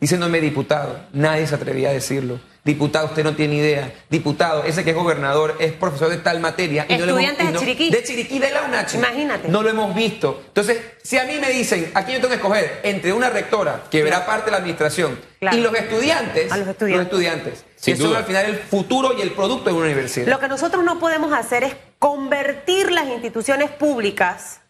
diciéndome, 0.00 0.40
diputado, 0.40 0.98
nadie 1.12 1.46
se 1.46 1.54
atrevía 1.54 1.90
a 1.90 1.92
decirlo. 1.92 2.40
Diputado, 2.62 3.06
usted 3.06 3.24
no 3.24 3.34
tiene 3.34 3.54
idea. 3.54 3.90
Diputado, 4.10 4.64
ese 4.64 4.84
que 4.84 4.90
es 4.90 4.96
gobernador 4.96 5.56
es 5.60 5.72
profesor 5.72 6.10
de 6.10 6.18
tal 6.18 6.40
materia. 6.40 6.84
y 6.88 6.96
no 6.98 7.06
lo 7.06 7.18
hemos- 7.18 7.22
Estudiantes 7.22 7.44
y 7.44 7.46
de 7.46 7.52
no- 7.54 7.60
Chiriquí. 7.60 7.90
De 7.90 8.02
Chiriquí, 8.04 8.38
de 8.38 8.50
la 8.50 8.62
UNACH. 8.64 8.94
Imagínate. 8.96 9.48
No 9.48 9.62
lo 9.62 9.70
hemos 9.70 9.94
visto. 9.94 10.42
Entonces, 10.48 10.78
si 11.02 11.16
a 11.16 11.24
mí 11.24 11.38
me 11.40 11.48
dicen, 11.50 11.90
aquí 11.94 12.12
yo 12.12 12.18
tengo 12.18 12.28
que 12.28 12.34
escoger 12.34 12.80
entre 12.82 13.14
una 13.14 13.30
rectora 13.30 13.84
que 13.90 14.02
verá 14.02 14.26
parte 14.26 14.46
de 14.46 14.50
la 14.50 14.56
administración 14.58 15.18
Claro. 15.38 15.56
y 15.56 15.60
los 15.62 15.74
estudiantes, 15.74 16.52
A 16.52 16.58
los 16.58 16.68
estudiantes. 16.68 17.06
estudiantes, 17.06 17.64
Sin 17.76 17.96
que 17.96 18.02
son 18.02 18.14
al 18.14 18.24
final 18.24 18.44
el 18.44 18.58
futuro 18.58 19.14
y 19.18 19.22
el 19.22 19.30
producto 19.32 19.70
de 19.70 19.76
una 19.76 19.86
universidad. 19.86 20.26
Lo 20.26 20.38
que 20.38 20.48
nosotros 20.48 20.84
no 20.84 20.98
podemos 21.00 21.32
hacer 21.32 21.64
es 21.64 21.74
convertir 21.98 22.92
las 22.92 23.06
instituciones 23.08 23.70
públicas, 23.70 24.60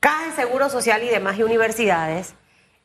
cajas 0.00 0.36
de 0.36 0.42
seguro 0.42 0.70
social 0.70 1.02
y 1.02 1.08
demás 1.08 1.38
y 1.38 1.42
universidades, 1.42 2.32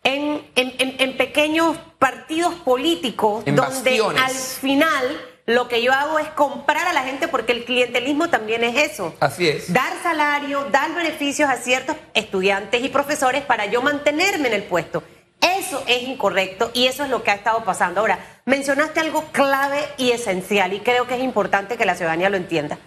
en, 0.04 0.46
en- 0.56 0.74
en- 0.80 0.96
en 1.00 1.18
pequeños 1.18 1.78
partidos 2.00 2.54
políticos 2.56 3.46
donde 3.46 3.62
bastiones. 3.62 4.22
al 4.22 4.32
final 4.34 5.22
lo 5.46 5.68
que 5.68 5.82
yo 5.82 5.92
hago 5.94 6.18
es 6.20 6.28
comprar 6.30 6.88
a 6.88 6.94
la 6.94 7.04
gente 7.04 7.28
porque 7.28 7.52
el 7.52 7.66
clientelismo 7.66 8.30
también 8.30 8.64
es 8.64 8.92
eso. 8.92 9.14
Así 9.20 9.48
es. 9.48 9.72
Dar 9.74 9.92
salario, 10.02 10.66
dar 10.72 10.94
beneficios 10.96 11.50
a 11.50 11.58
ciertos 11.58 11.96
estudiantes 12.14 12.84
y 12.84 12.90
profesores 12.90 13.44
para 13.44 13.66
yo 13.66 13.82
mantenerme 13.82 14.48
en 14.48 14.54
el 14.54 14.64
puesto. 14.64 15.04
Eso 15.42 15.84
es 15.88 16.04
incorrecto 16.04 16.70
y 16.74 16.86
eso 16.86 17.04
es 17.04 17.10
lo 17.10 17.24
que 17.24 17.32
ha 17.32 17.36
estado 17.36 17.64
pasando. 17.66 18.02
Ahora, 18.02 18.20
mencionaste 18.46 19.00
algo 19.00 19.26
clave 19.32 19.80
y 19.98 20.12
esencial 20.12 20.72
y 20.74 20.80
creo 20.82 21.08
que 21.08 21.16
es 21.16 21.24
importante 21.24 21.76
que 21.78 21.86
la 21.86 21.96
ciudadanía 21.96 22.30
lo 22.30 22.38
entienda. 22.38 22.78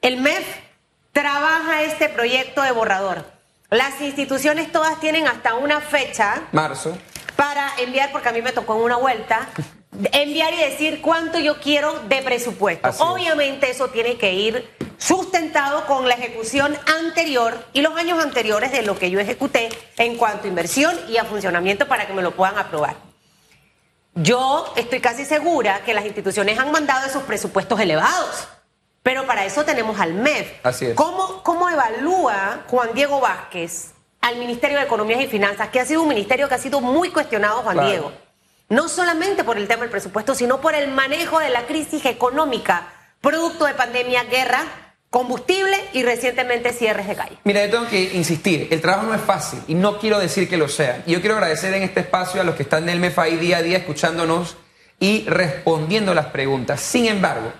El 0.00 0.18
MEF 0.18 0.46
trabaja 1.12 1.82
este 1.82 2.08
proyecto 2.08 2.62
de 2.62 2.70
borrador. 2.70 3.24
Las 3.70 4.00
instituciones 4.00 4.72
todas 4.72 4.98
tienen 4.98 5.26
hasta 5.26 5.54
una 5.54 5.80
fecha 5.80 6.42
Marzo. 6.52 6.96
para 7.36 7.70
enviar, 7.78 8.10
porque 8.12 8.30
a 8.30 8.32
mí 8.32 8.40
me 8.40 8.52
tocó 8.52 8.76
en 8.76 8.82
una 8.82 8.96
vuelta, 8.96 9.48
enviar 10.12 10.54
y 10.54 10.56
decir 10.56 11.02
cuánto 11.02 11.38
yo 11.38 11.60
quiero 11.60 12.00
de 12.08 12.22
presupuesto. 12.22 12.88
Así 12.88 13.02
es. 13.02 13.08
Obviamente 13.08 13.70
eso 13.70 13.88
tiene 13.88 14.16
que 14.16 14.32
ir 14.32 14.70
sustentado 14.96 15.86
con 15.86 16.08
la 16.08 16.14
ejecución 16.14 16.76
anterior 16.86 17.62
y 17.72 17.82
los 17.82 17.94
años 17.96 18.22
anteriores 18.24 18.72
de 18.72 18.82
lo 18.82 18.98
que 18.98 19.10
yo 19.10 19.20
ejecuté 19.20 19.68
en 19.98 20.16
cuanto 20.16 20.44
a 20.44 20.48
inversión 20.48 20.98
y 21.08 21.18
a 21.18 21.24
funcionamiento 21.24 21.86
para 21.86 22.06
que 22.06 22.14
me 22.14 22.22
lo 22.22 22.34
puedan 22.34 22.58
aprobar. 22.58 22.96
Yo 24.14 24.72
estoy 24.76 25.00
casi 25.00 25.24
segura 25.24 25.82
que 25.84 25.94
las 25.94 26.04
instituciones 26.04 26.58
han 26.58 26.72
mandado 26.72 27.06
esos 27.06 27.22
presupuestos 27.22 27.78
elevados, 27.78 28.48
pero 29.02 29.26
para 29.26 29.44
eso 29.44 29.64
tenemos 29.64 30.00
al 30.00 30.14
MEF. 30.14 30.54
Así 30.64 30.86
es. 30.86 30.94
¿Cómo, 30.94 31.27
cómo 31.27 31.27
evalúa 31.78 32.64
Juan 32.66 32.90
Diego 32.94 33.20
Vázquez 33.20 33.92
al 34.20 34.36
Ministerio 34.36 34.78
de 34.78 34.84
Economía 34.84 35.22
y 35.22 35.28
Finanzas, 35.28 35.68
que 35.68 35.80
ha 35.80 35.86
sido 35.86 36.02
un 36.02 36.08
ministerio 36.08 36.48
que 36.48 36.54
ha 36.56 36.58
sido 36.58 36.80
muy 36.80 37.10
cuestionado, 37.10 37.62
Juan 37.62 37.74
Claro. 37.76 37.88
Diego? 37.88 38.12
No 38.68 38.88
solamente 38.88 39.44
por 39.44 39.56
el 39.56 39.68
tema 39.68 39.82
del 39.82 39.90
presupuesto, 39.90 40.34
sino 40.34 40.60
por 40.60 40.74
el 40.74 40.90
manejo 40.90 41.38
de 41.38 41.50
la 41.50 41.66
crisis 41.66 42.04
económica, 42.04 42.88
producto 43.20 43.64
de 43.64 43.74
pandemia, 43.74 44.24
guerra, 44.24 44.64
combustible 45.08 45.76
y 45.94 46.02
recientemente 46.02 46.72
cierres 46.72 47.06
de 47.06 47.14
calle. 47.14 47.38
Mira, 47.44 47.64
yo 47.64 47.70
tengo 47.70 47.88
que 47.88 48.14
insistir, 48.14 48.68
el 48.70 48.80
trabajo 48.82 49.06
no 49.06 49.14
es 49.14 49.22
fácil 49.22 49.60
y 49.68 49.74
no 49.74 49.98
quiero 49.98 50.18
decir 50.18 50.48
que 50.50 50.58
lo 50.58 50.68
sea. 50.68 51.02
Y 51.06 51.12
yo 51.12 51.20
quiero 51.20 51.36
agradecer 51.36 51.72
en 51.72 51.82
este 51.82 52.00
espacio 52.00 52.40
a 52.40 52.44
los 52.44 52.56
que 52.56 52.64
están 52.64 52.82
en 52.82 52.90
el 52.90 53.00
MEF 53.00 53.18
ahí 53.20 53.36
día 53.36 53.58
a 53.58 53.62
día 53.62 53.78
escuchándonos 53.78 54.56
y 55.00 55.24
respondiendo 55.26 56.12
las 56.12 56.26
preguntas. 56.26 56.80
Sin 56.80 57.06
embargo, 57.06 57.52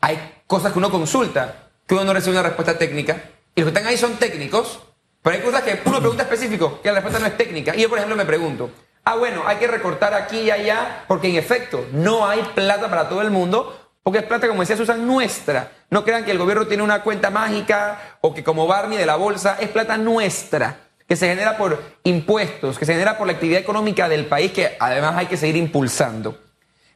hay 0.00 0.18
cosas 0.48 0.72
que 0.72 0.78
uno 0.78 0.90
consulta, 0.90 1.68
que 1.86 1.94
uno 1.94 2.04
no 2.04 2.14
recibe 2.14 2.32
una 2.32 2.42
respuesta 2.42 2.76
técnica, 2.76 3.22
y 3.56 3.62
los 3.62 3.72
que 3.72 3.78
están 3.78 3.90
ahí 3.90 3.96
son 3.96 4.16
técnicos, 4.18 4.80
pero 5.22 5.36
hay 5.36 5.42
cosas 5.42 5.62
que 5.62 5.80
uno 5.86 5.98
pregunta 6.00 6.24
específico, 6.24 6.80
que 6.82 6.88
la 6.88 6.96
respuesta 6.96 7.18
no 7.18 7.26
es 7.26 7.36
técnica. 7.38 7.74
Y 7.74 7.80
yo, 7.80 7.88
por 7.88 7.96
ejemplo, 7.96 8.14
me 8.14 8.26
pregunto, 8.26 8.70
ah, 9.02 9.16
bueno, 9.16 9.44
hay 9.46 9.56
que 9.56 9.66
recortar 9.66 10.12
aquí 10.12 10.40
y 10.40 10.50
allá, 10.50 11.04
porque 11.08 11.28
en 11.28 11.36
efecto, 11.36 11.86
no 11.92 12.26
hay 12.26 12.42
plata 12.54 12.90
para 12.90 13.08
todo 13.08 13.22
el 13.22 13.30
mundo, 13.30 13.94
porque 14.02 14.18
es 14.18 14.24
plata, 14.24 14.46
como 14.46 14.60
decía 14.60 14.76
Susan, 14.76 15.06
nuestra. 15.06 15.72
No 15.88 16.04
crean 16.04 16.24
que 16.24 16.32
el 16.32 16.38
gobierno 16.38 16.66
tiene 16.66 16.82
una 16.82 17.02
cuenta 17.02 17.30
mágica 17.30 18.18
o 18.20 18.34
que 18.34 18.44
como 18.44 18.66
Barney 18.66 18.98
de 18.98 19.06
la 19.06 19.16
bolsa, 19.16 19.56
es 19.58 19.70
plata 19.70 19.96
nuestra, 19.96 20.76
que 21.08 21.16
se 21.16 21.26
genera 21.26 21.56
por 21.56 21.82
impuestos, 22.04 22.78
que 22.78 22.84
se 22.84 22.92
genera 22.92 23.16
por 23.16 23.26
la 23.26 23.32
actividad 23.32 23.60
económica 23.60 24.06
del 24.06 24.26
país, 24.26 24.52
que 24.52 24.76
además 24.78 25.14
hay 25.16 25.26
que 25.26 25.38
seguir 25.38 25.56
impulsando. 25.56 26.38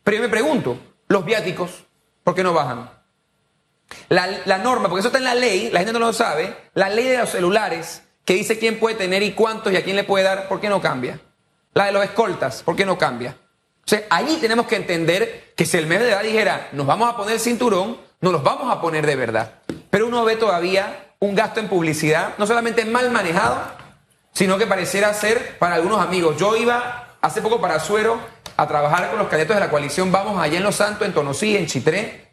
Pero 0.04 0.18
yo 0.18 0.22
me 0.22 0.28
pregunto, 0.28 0.78
los 1.08 1.24
viáticos, 1.24 1.86
¿por 2.22 2.34
qué 2.34 2.42
no 2.42 2.52
bajan? 2.52 2.99
La, 4.08 4.58
norma, 4.58 4.88
porque 4.88 5.00
eso 5.00 5.08
está 5.08 5.18
en 5.18 5.24
la 5.24 5.34
ley, 5.34 5.70
la 5.70 5.80
gente 5.80 5.92
no 5.92 5.98
lo 5.98 6.12
sabe, 6.12 6.54
la 6.74 6.88
ley 6.88 7.06
de 7.06 7.18
los 7.18 7.30
celulares, 7.30 8.02
que 8.24 8.34
dice 8.34 8.58
quién 8.58 8.78
puede 8.78 8.96
tener 8.96 9.22
y 9.22 9.32
cuántos 9.32 9.72
y 9.72 9.76
a 9.76 9.84
quién 9.84 9.96
le 9.96 10.04
puede 10.04 10.24
dar, 10.24 10.48
¿por 10.48 10.60
qué 10.60 10.68
no 10.68 10.80
cambia? 10.80 11.20
La 11.74 11.86
de 11.86 11.92
los 11.92 12.04
escoltas, 12.04 12.62
¿por 12.62 12.76
qué 12.76 12.84
no 12.84 12.98
cambia? 12.98 13.36
O 13.84 13.88
sea, 13.88 14.04
allí 14.10 14.36
tenemos 14.36 14.66
que 14.66 14.76
entender 14.76 15.52
que 15.56 15.64
si 15.64 15.76
el 15.76 15.86
mes 15.86 16.00
de 16.00 16.10
edad 16.10 16.22
dijera, 16.22 16.68
nos 16.72 16.86
vamos 16.86 17.12
a 17.12 17.16
poner 17.16 17.38
cinturón, 17.40 17.98
nos 18.20 18.32
los 18.32 18.42
vamos 18.42 18.72
a 18.72 18.80
poner 18.80 19.06
de 19.06 19.16
verdad. 19.16 19.54
Pero 19.90 20.06
uno 20.06 20.24
ve 20.24 20.36
todavía 20.36 21.14
un 21.18 21.34
gasto 21.34 21.60
en 21.60 21.68
publicidad, 21.68 22.34
no 22.38 22.46
solamente 22.46 22.84
mal 22.84 23.10
manejado, 23.10 23.60
sino 24.32 24.58
que 24.58 24.66
pareciera 24.66 25.12
ser 25.14 25.58
para 25.58 25.74
algunos 25.74 26.00
amigos. 26.00 26.36
Yo 26.36 26.56
iba 26.56 27.16
hace 27.20 27.42
poco 27.42 27.60
para 27.60 27.80
Suero 27.80 28.20
a 28.56 28.66
trabajar 28.66 29.10
con 29.10 29.18
los 29.18 29.28
candidatos 29.28 29.56
de 29.56 29.60
la 29.60 29.70
coalición 29.70 30.12
Vamos 30.12 30.40
allá 30.40 30.58
en 30.58 30.64
Los 30.64 30.76
Santos, 30.76 31.06
en 31.06 31.14
Tonosí, 31.14 31.56
en 31.56 31.66
Chitré, 31.66 32.29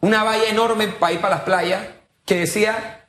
una 0.00 0.24
valla 0.24 0.48
enorme 0.48 0.88
para 0.88 1.12
ir 1.12 1.20
para 1.20 1.36
las 1.36 1.44
playas 1.44 1.82
que 2.24 2.40
decía 2.40 3.06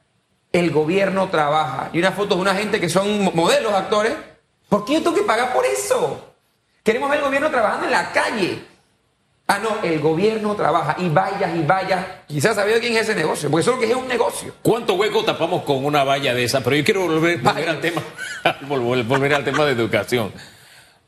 el 0.51 0.71
gobierno 0.71 1.29
trabaja 1.29 1.89
y 1.93 1.99
una 1.99 2.11
foto 2.11 2.35
de 2.35 2.41
una 2.41 2.55
gente 2.55 2.79
que 2.79 2.89
son 2.89 3.23
modelos, 3.35 3.73
actores. 3.73 4.13
¿Por 4.67 4.85
qué 4.85 4.93
yo 4.93 5.03
tengo 5.03 5.15
que 5.15 5.23
pagar 5.23 5.53
por 5.53 5.65
eso? 5.65 6.33
Queremos 6.83 7.09
ver 7.09 7.19
el 7.19 7.25
gobierno 7.25 7.49
trabajando 7.49 7.85
en 7.85 7.91
la 7.91 8.11
calle. 8.11 8.63
Ah, 9.47 9.57
no, 9.57 9.81
el 9.81 9.99
gobierno 9.99 10.55
trabaja 10.55 10.95
y 10.99 11.09
vayas 11.09 11.55
y 11.55 11.63
vayas. 11.63 12.05
Quizás 12.27 12.55
sabía 12.55 12.79
quién 12.79 12.95
es 12.95 13.09
ese 13.09 13.15
negocio, 13.15 13.49
porque 13.49 13.61
eso 13.61 13.71
es 13.71 13.77
lo 13.77 13.81
que 13.81 13.91
es 13.91 13.95
un 13.95 14.07
negocio. 14.07 14.53
¿Cuánto 14.61 14.93
hueco 14.93 15.23
tapamos 15.23 15.63
con 15.63 15.83
una 15.83 16.03
valla 16.03 16.35
de 16.35 16.43
esa? 16.43 16.61
Pero 16.61 16.75
yo 16.75 16.83
quiero 16.83 17.07
volver, 17.07 17.41
al 17.45 17.81
tema, 17.81 18.01
volver 18.67 19.33
al 19.33 19.43
tema 19.43 19.65
de 19.65 19.71
educación. 19.71 20.31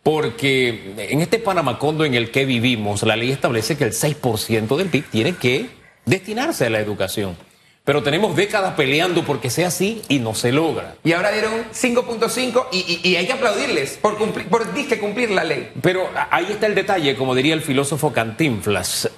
Porque 0.03 0.93
en 0.97 1.21
este 1.21 1.37
Panamacondo 1.37 2.05
en 2.05 2.15
el 2.15 2.31
que 2.31 2.45
vivimos, 2.45 3.03
la 3.03 3.15
ley 3.15 3.31
establece 3.31 3.77
que 3.77 3.83
el 3.83 3.91
6% 3.91 4.75
del 4.75 4.89
PIB 4.89 5.05
tiene 5.11 5.35
que 5.35 5.69
destinarse 6.05 6.65
a 6.65 6.69
la 6.69 6.79
educación. 6.79 7.37
Pero 7.83 8.03
tenemos 8.03 8.35
décadas 8.35 8.75
peleando 8.75 9.23
porque 9.23 9.49
sea 9.49 9.67
así 9.67 10.03
y 10.07 10.19
no 10.19 10.35
se 10.35 10.51
logra. 10.51 10.95
Y 11.03 11.13
ahora 11.13 11.31
dieron 11.31 11.65
5.5 11.73 12.67
y, 12.71 13.15
hay 13.15 13.25
que 13.25 13.33
aplaudirles 13.33 13.97
por, 13.97 14.17
cumplir, 14.17 14.47
por 14.47 14.67
cumplir 14.99 15.31
la 15.31 15.43
ley. 15.43 15.71
Pero 15.81 16.07
ahí 16.29 16.47
está 16.51 16.67
el 16.67 16.75
detalle, 16.75 17.15
como 17.15 17.33
diría 17.33 17.55
el 17.55 17.61
filósofo 17.61 18.13
Cantinflas. 18.13 19.09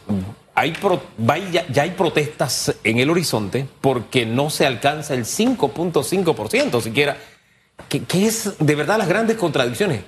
Hay 0.55 0.73
ya, 1.51 1.81
hay 1.81 1.91
protestas 1.91 2.75
en 2.83 2.99
el 2.99 3.09
horizonte 3.09 3.67
porque 3.81 4.25
no 4.25 4.49
se 4.49 4.65
alcanza 4.65 5.13
el 5.13 5.25
5.5% 5.25 6.81
siquiera. 6.81 7.17
¿Qué 7.89 8.03
que 8.03 8.27
es 8.27 8.53
de 8.59 8.75
verdad 8.75 8.97
las 8.97 9.09
grandes 9.09 9.35
contradicciones. 9.35 10.01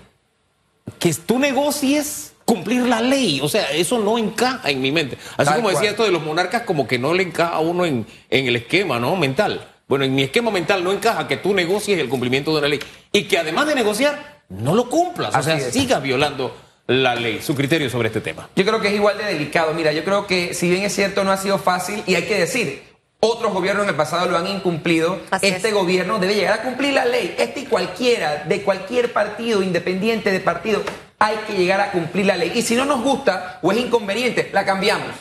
Que 0.99 1.13
tú 1.13 1.39
negocies 1.39 2.33
cumplir 2.45 2.83
la 2.83 3.01
ley. 3.01 3.39
O 3.41 3.49
sea, 3.49 3.71
eso 3.71 3.99
no 3.99 4.17
encaja 4.17 4.69
en 4.69 4.81
mi 4.81 4.91
mente. 4.91 5.17
Así 5.37 5.53
como 5.53 5.69
decía 5.69 5.89
esto 5.89 6.03
de 6.03 6.11
los 6.11 6.23
monarcas, 6.23 6.61
como 6.61 6.87
que 6.87 6.99
no 6.99 7.13
le 7.13 7.23
encaja 7.23 7.55
a 7.55 7.59
uno 7.59 7.85
en, 7.85 8.05
en 8.29 8.47
el 8.47 8.55
esquema 8.55 8.99
¿no? 8.99 9.15
mental. 9.15 9.67
Bueno, 9.87 10.05
en 10.05 10.15
mi 10.15 10.23
esquema 10.23 10.51
mental 10.51 10.83
no 10.83 10.91
encaja 10.91 11.27
que 11.27 11.37
tú 11.37 11.53
negocies 11.53 11.99
el 11.99 12.09
cumplimiento 12.09 12.51
de 12.51 12.59
una 12.59 12.67
ley 12.67 12.79
y 13.11 13.23
que 13.23 13.37
además 13.37 13.67
de 13.67 13.75
negociar, 13.75 14.41
no 14.49 14.73
lo 14.73 14.89
cumplas. 14.89 15.35
o 15.35 15.43
sea, 15.43 15.59
sigas 15.59 16.01
violando 16.01 16.55
la 16.87 17.15
ley, 17.15 17.41
su 17.41 17.55
criterio 17.55 17.89
sobre 17.89 18.07
este 18.07 18.21
tema. 18.21 18.49
Yo 18.55 18.65
creo 18.65 18.79
que 18.79 18.89
es 18.89 18.93
igual 18.95 19.17
de 19.17 19.25
delicado. 19.25 19.73
Mira, 19.73 19.91
yo 19.91 20.03
creo 20.03 20.27
que 20.27 20.53
si 20.53 20.69
bien 20.69 20.83
es 20.83 20.93
cierto 20.93 21.23
no 21.23 21.31
ha 21.31 21.37
sido 21.37 21.57
fácil 21.57 22.03
y 22.05 22.15
hay 22.15 22.23
que 22.23 22.39
decir, 22.39 22.83
otros 23.25 23.53
gobiernos 23.53 23.83
en 23.83 23.89
el 23.89 23.95
pasado 23.95 24.29
lo 24.29 24.37
han 24.37 24.47
incumplido. 24.47 25.19
este 25.41 25.71
gobierno 25.71 26.19
debe 26.19 26.35
llegar 26.35 26.59
a 26.59 26.61
cumplir 26.61 26.93
la 26.93 27.05
ley. 27.05 27.35
Este 27.37 27.61
y 27.61 27.65
cualquiera, 27.65 28.43
de 28.45 28.61
cualquier 28.61 29.13
partido, 29.13 29.61
independiente 29.61 30.31
de 30.31 30.39
partido, 30.39 30.81
hay 31.19 31.37
que 31.47 31.53
llegar 31.53 31.81
a 31.81 31.91
cumplir 31.91 32.25
la 32.25 32.37
ley. 32.37 32.51
Y 32.55 32.61
si 32.61 32.75
no 32.75 32.85
nos 32.85 33.01
gusta 33.01 33.59
o 33.61 33.71
es 33.71 33.77
inconveniente, 33.77 34.49
la 34.53 34.65
cambiamos. 34.65 35.11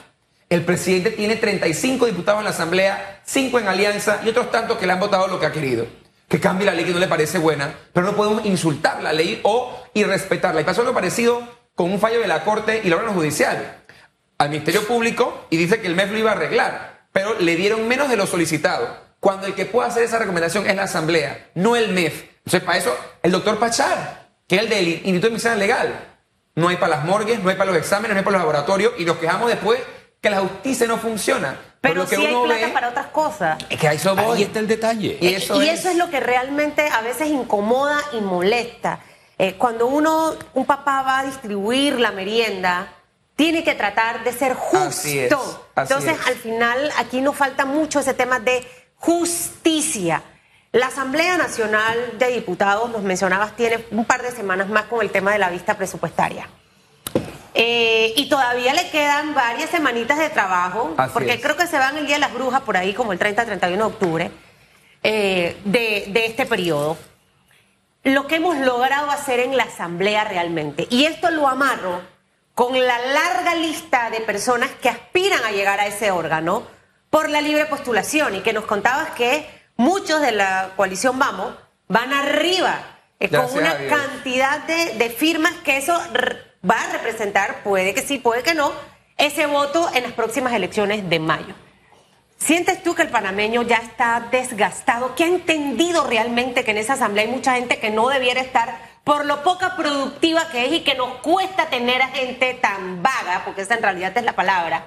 El 0.49 0.63
presidente 0.63 1.11
tiene 1.11 1.37
35 1.37 2.07
diputados 2.07 2.41
en 2.41 2.45
la 2.45 2.51
Asamblea, 2.51 3.21
5 3.25 3.59
en 3.59 3.69
alianza 3.69 4.21
y 4.25 4.29
otros 4.29 4.51
tantos 4.51 4.79
que 4.79 4.87
le 4.87 4.93
han 4.93 5.01
votado 5.01 5.27
lo 5.27 5.41
que 5.41 5.47
ha 5.47 5.53
querido. 5.53 5.87
Que 6.29 6.41
cambie 6.41 6.67
la 6.67 6.75
ley 6.75 6.85
que 6.85 6.93
no 6.93 6.99
le 6.99 7.09
parece 7.09 7.39
buena, 7.39 7.75
pero 7.93 8.07
no 8.07 8.15
podemos 8.15 8.45
insultar 8.45 9.03
la 9.03 9.13
ley 9.13 9.41
o 9.43 9.85
irrespetarla. 9.95 10.61
Y 10.61 10.65
pasó 10.65 10.83
algo 10.83 10.95
parecido 10.95 11.43
con 11.75 11.91
un 11.91 11.99
fallo 11.99 12.21
de 12.21 12.29
la 12.29 12.45
Corte 12.45 12.83
y 12.85 12.89
la 12.89 12.97
órgano 12.97 13.15
judicial 13.15 13.85
al 14.39 14.51
Ministerio 14.51 14.87
Público 14.87 15.47
y 15.51 15.57
dice 15.57 15.81
que 15.81 15.87
el 15.87 15.95
MEF 15.95 16.11
lo 16.13 16.19
iba 16.19 16.31
a 16.31 16.35
arreglar, 16.35 16.94
pero 17.15 17.41
le 17.41 17.57
dieron 17.57 17.89
menos 17.89 18.11
de 18.11 18.17
lo 18.19 18.27
solicitado. 18.27 19.05
Cuando 19.21 19.47
el 19.47 19.55
que 19.55 19.65
puede 19.65 19.89
hacer 19.89 20.03
esa 20.03 20.19
recomendación 20.19 20.67
es 20.67 20.77
la 20.77 20.83
Asamblea, 20.83 21.49
no 21.55 21.77
el 21.77 21.93
MEF. 21.93 22.25
Entonces, 22.39 22.61
para 22.61 22.77
eso, 22.77 22.95
el 23.23 23.33
doctor 23.33 23.59
Pachar 23.59 24.25
que 24.47 24.57
es 24.57 24.63
el 24.63 24.69
del 24.69 24.89
Instituto 24.89 25.27
de 25.27 25.31
Medicina 25.31 25.55
Legal. 25.55 26.09
No 26.55 26.69
hay 26.69 26.77
para 26.77 26.97
las 26.97 27.05
morgues, 27.05 27.43
no 27.43 27.51
hay 27.51 27.57
para 27.57 27.71
los 27.71 27.81
exámenes, 27.81 28.15
no 28.15 28.19
hay 28.19 28.25
para 28.25 28.39
los 28.39 28.47
laboratorios 28.47 28.93
y 28.99 29.05
nos 29.05 29.17
quejamos 29.17 29.49
después 29.49 29.81
que 30.21 30.31
la 30.31 30.41
justicia 30.41 30.87
no 30.87 30.99
funciona. 30.99 31.59
Pero 31.81 32.07
sí 32.07 32.17
hay 32.17 32.35
plata 32.45 32.73
para 32.73 32.89
otras 32.91 33.07
cosas. 33.07 33.59
Es 33.69 33.79
que 33.79 33.89
ahí, 33.89 33.97
está 33.97 34.59
el 34.61 34.69
detalle. 34.69 35.19
Y, 35.21 35.35
eso, 35.35 35.61
es... 35.61 35.97
lo 35.97 36.09
que 36.11 36.21
realmente 36.21 36.89
a 36.89 37.01
veces 37.03 37.29
incomoda 37.29 37.99
y 38.13 38.21
molesta. 38.21 39.01
Eh, 39.39 39.55
cuando 39.55 39.87
uno, 39.87 40.35
un 40.55 40.65
papá 40.65 41.03
va 41.03 41.21
a 41.21 41.25
distribuir 41.25 41.99
la 41.99 42.13
merienda, 42.13 42.93
tiene 43.37 43.65
que 43.65 43.75
tratar 43.75 44.25
de 44.25 44.33
ser 44.33 44.55
justo. 44.55 45.69
Entonces, 45.77 46.17
al 46.27 46.35
final, 46.35 46.91
aquí 46.99 47.21
nos 47.21 47.37
falta 47.37 47.65
mucho 47.65 48.01
ese 48.01 48.15
tema 48.15 48.39
de 48.39 48.67
justicia. 48.97 50.23
La 50.73 50.87
Asamblea 50.87 51.37
Nacional 51.37 52.19
de 52.19 52.29
Diputados, 52.29 52.91
los 52.91 53.03
mencionabas, 53.03 53.55
tiene 53.57 53.85
un 53.91 54.05
par 54.05 54.23
de 54.23 54.31
semanas 54.31 54.69
más 54.69 54.85
con 54.85 55.03
el 55.03 55.11
tema 55.11 55.33
de 55.33 55.39
la 55.39 55.51
vista 55.51 55.77
presupuestaria. 55.77 56.49
Eh, 57.57 58.13
y 58.17 58.29
todavía 58.29 58.75
le 58.75 58.91
quedan 58.91 59.35
varias 59.35 59.71
semanitas 59.71 60.19
de 60.19 60.31
trabajo, 60.31 60.95
porque 61.13 61.41
creo 61.41 61.57
que 61.57 61.69
se 61.69 61.79
van 61.79 61.97
el 61.97 62.07
Día 62.07 62.17
de 62.17 62.21
las 62.21 62.35
Brujas 62.35 62.63
por 62.63 62.77
ahí, 62.77 62.95
como 62.95 63.13
el 63.13 63.19
30-31 63.19 63.61
de 63.61 63.83
octubre, 63.83 64.31
eh, 65.05 65.57
de, 65.65 66.07
de 66.09 66.27
este 66.27 66.47
periodo. 66.47 66.97
Lo 68.03 68.27
que 68.27 68.37
hemos 68.37 68.57
logrado 68.59 69.11
hacer 69.11 69.39
en 69.41 69.57
la 69.57 69.65
Asamblea 69.65 70.25
realmente, 70.25 70.89
y 70.91 71.05
esto 71.05 71.31
lo 71.31 71.49
amarro 71.49 72.14
con 72.55 72.73
la 72.73 72.99
larga 72.99 73.55
lista 73.57 74.11
de 74.11 74.21
personas 74.21 74.71
que 74.81 74.89
aspiran 74.89 75.45
a 75.45 75.51
llegar 75.51 75.81
a 75.81 75.87
ese 75.87 76.11
órgano 76.11 76.63
por 77.11 77.29
la 77.29 77.41
libre 77.41 77.67
postulación, 77.67 78.35
y 78.35 78.41
que 78.41 78.53
nos 78.53 78.65
contabas 78.65 79.11
que 79.11 79.49
muchos 79.77 80.21
de 80.21 80.33
la 80.33 80.73
coalición 80.77 81.19
Vamos 81.19 81.55
van 81.89 82.13
arriba 82.13 82.99
eh, 83.21 83.29
con 83.29 83.47
una 83.53 83.77
cantidad 83.89 84.65
de, 84.65 85.11
firmas 85.11 85.53
que 85.65 85.77
eso 85.77 85.97
va 86.69 86.81
a 86.81 86.93
representar, 86.93 87.63
puede 87.63 87.95
que 87.95 88.03
sí, 88.03 88.19
puede 88.19 88.43
que 88.43 88.55
no, 88.55 88.73
ese 89.17 89.47
voto 89.47 89.89
en 89.95 90.03
las 90.03 90.13
próximas 90.13 90.53
elecciones 90.55 91.09
de 91.09 91.21
mayo. 91.21 91.55
¿Sientes 92.37 92.83
tú 92.83 92.95
que 92.95 93.03
el 93.03 93.09
panameño 93.09 93.63
ya 93.63 93.77
está 93.77 94.29
desgastado? 94.31 95.15
¿Que 95.15 95.25
ha 95.25 95.29
entendido 95.29 96.07
realmente 96.07 96.65
que 96.65 96.73
en 96.73 96.79
esa 96.79 96.95
asamblea 96.95 97.25
hay 97.25 97.31
mucha 97.31 97.55
gente 97.55 97.79
que 97.79 97.91
no 97.91 98.09
debiera 98.09 98.41
estar 98.41 98.94
por 99.05 99.27
lo 99.27 99.43
poca 99.43 99.77
productiva 99.77 100.49
que 100.51 100.65
es 100.67 100.73
y 100.73 100.81
que 100.81 100.95
nos 100.95 101.17
cuesta 101.17 101.67
tener 101.69 102.01
a 102.01 102.09
gente 102.09 102.59
tan 102.61 103.03
vaga, 103.03 103.43
porque 103.45 103.63
esa 103.63 103.75
en 103.75 103.83
realidad 103.83 104.17
es 104.17 104.25
la 104.25 104.33
palabra, 104.33 104.87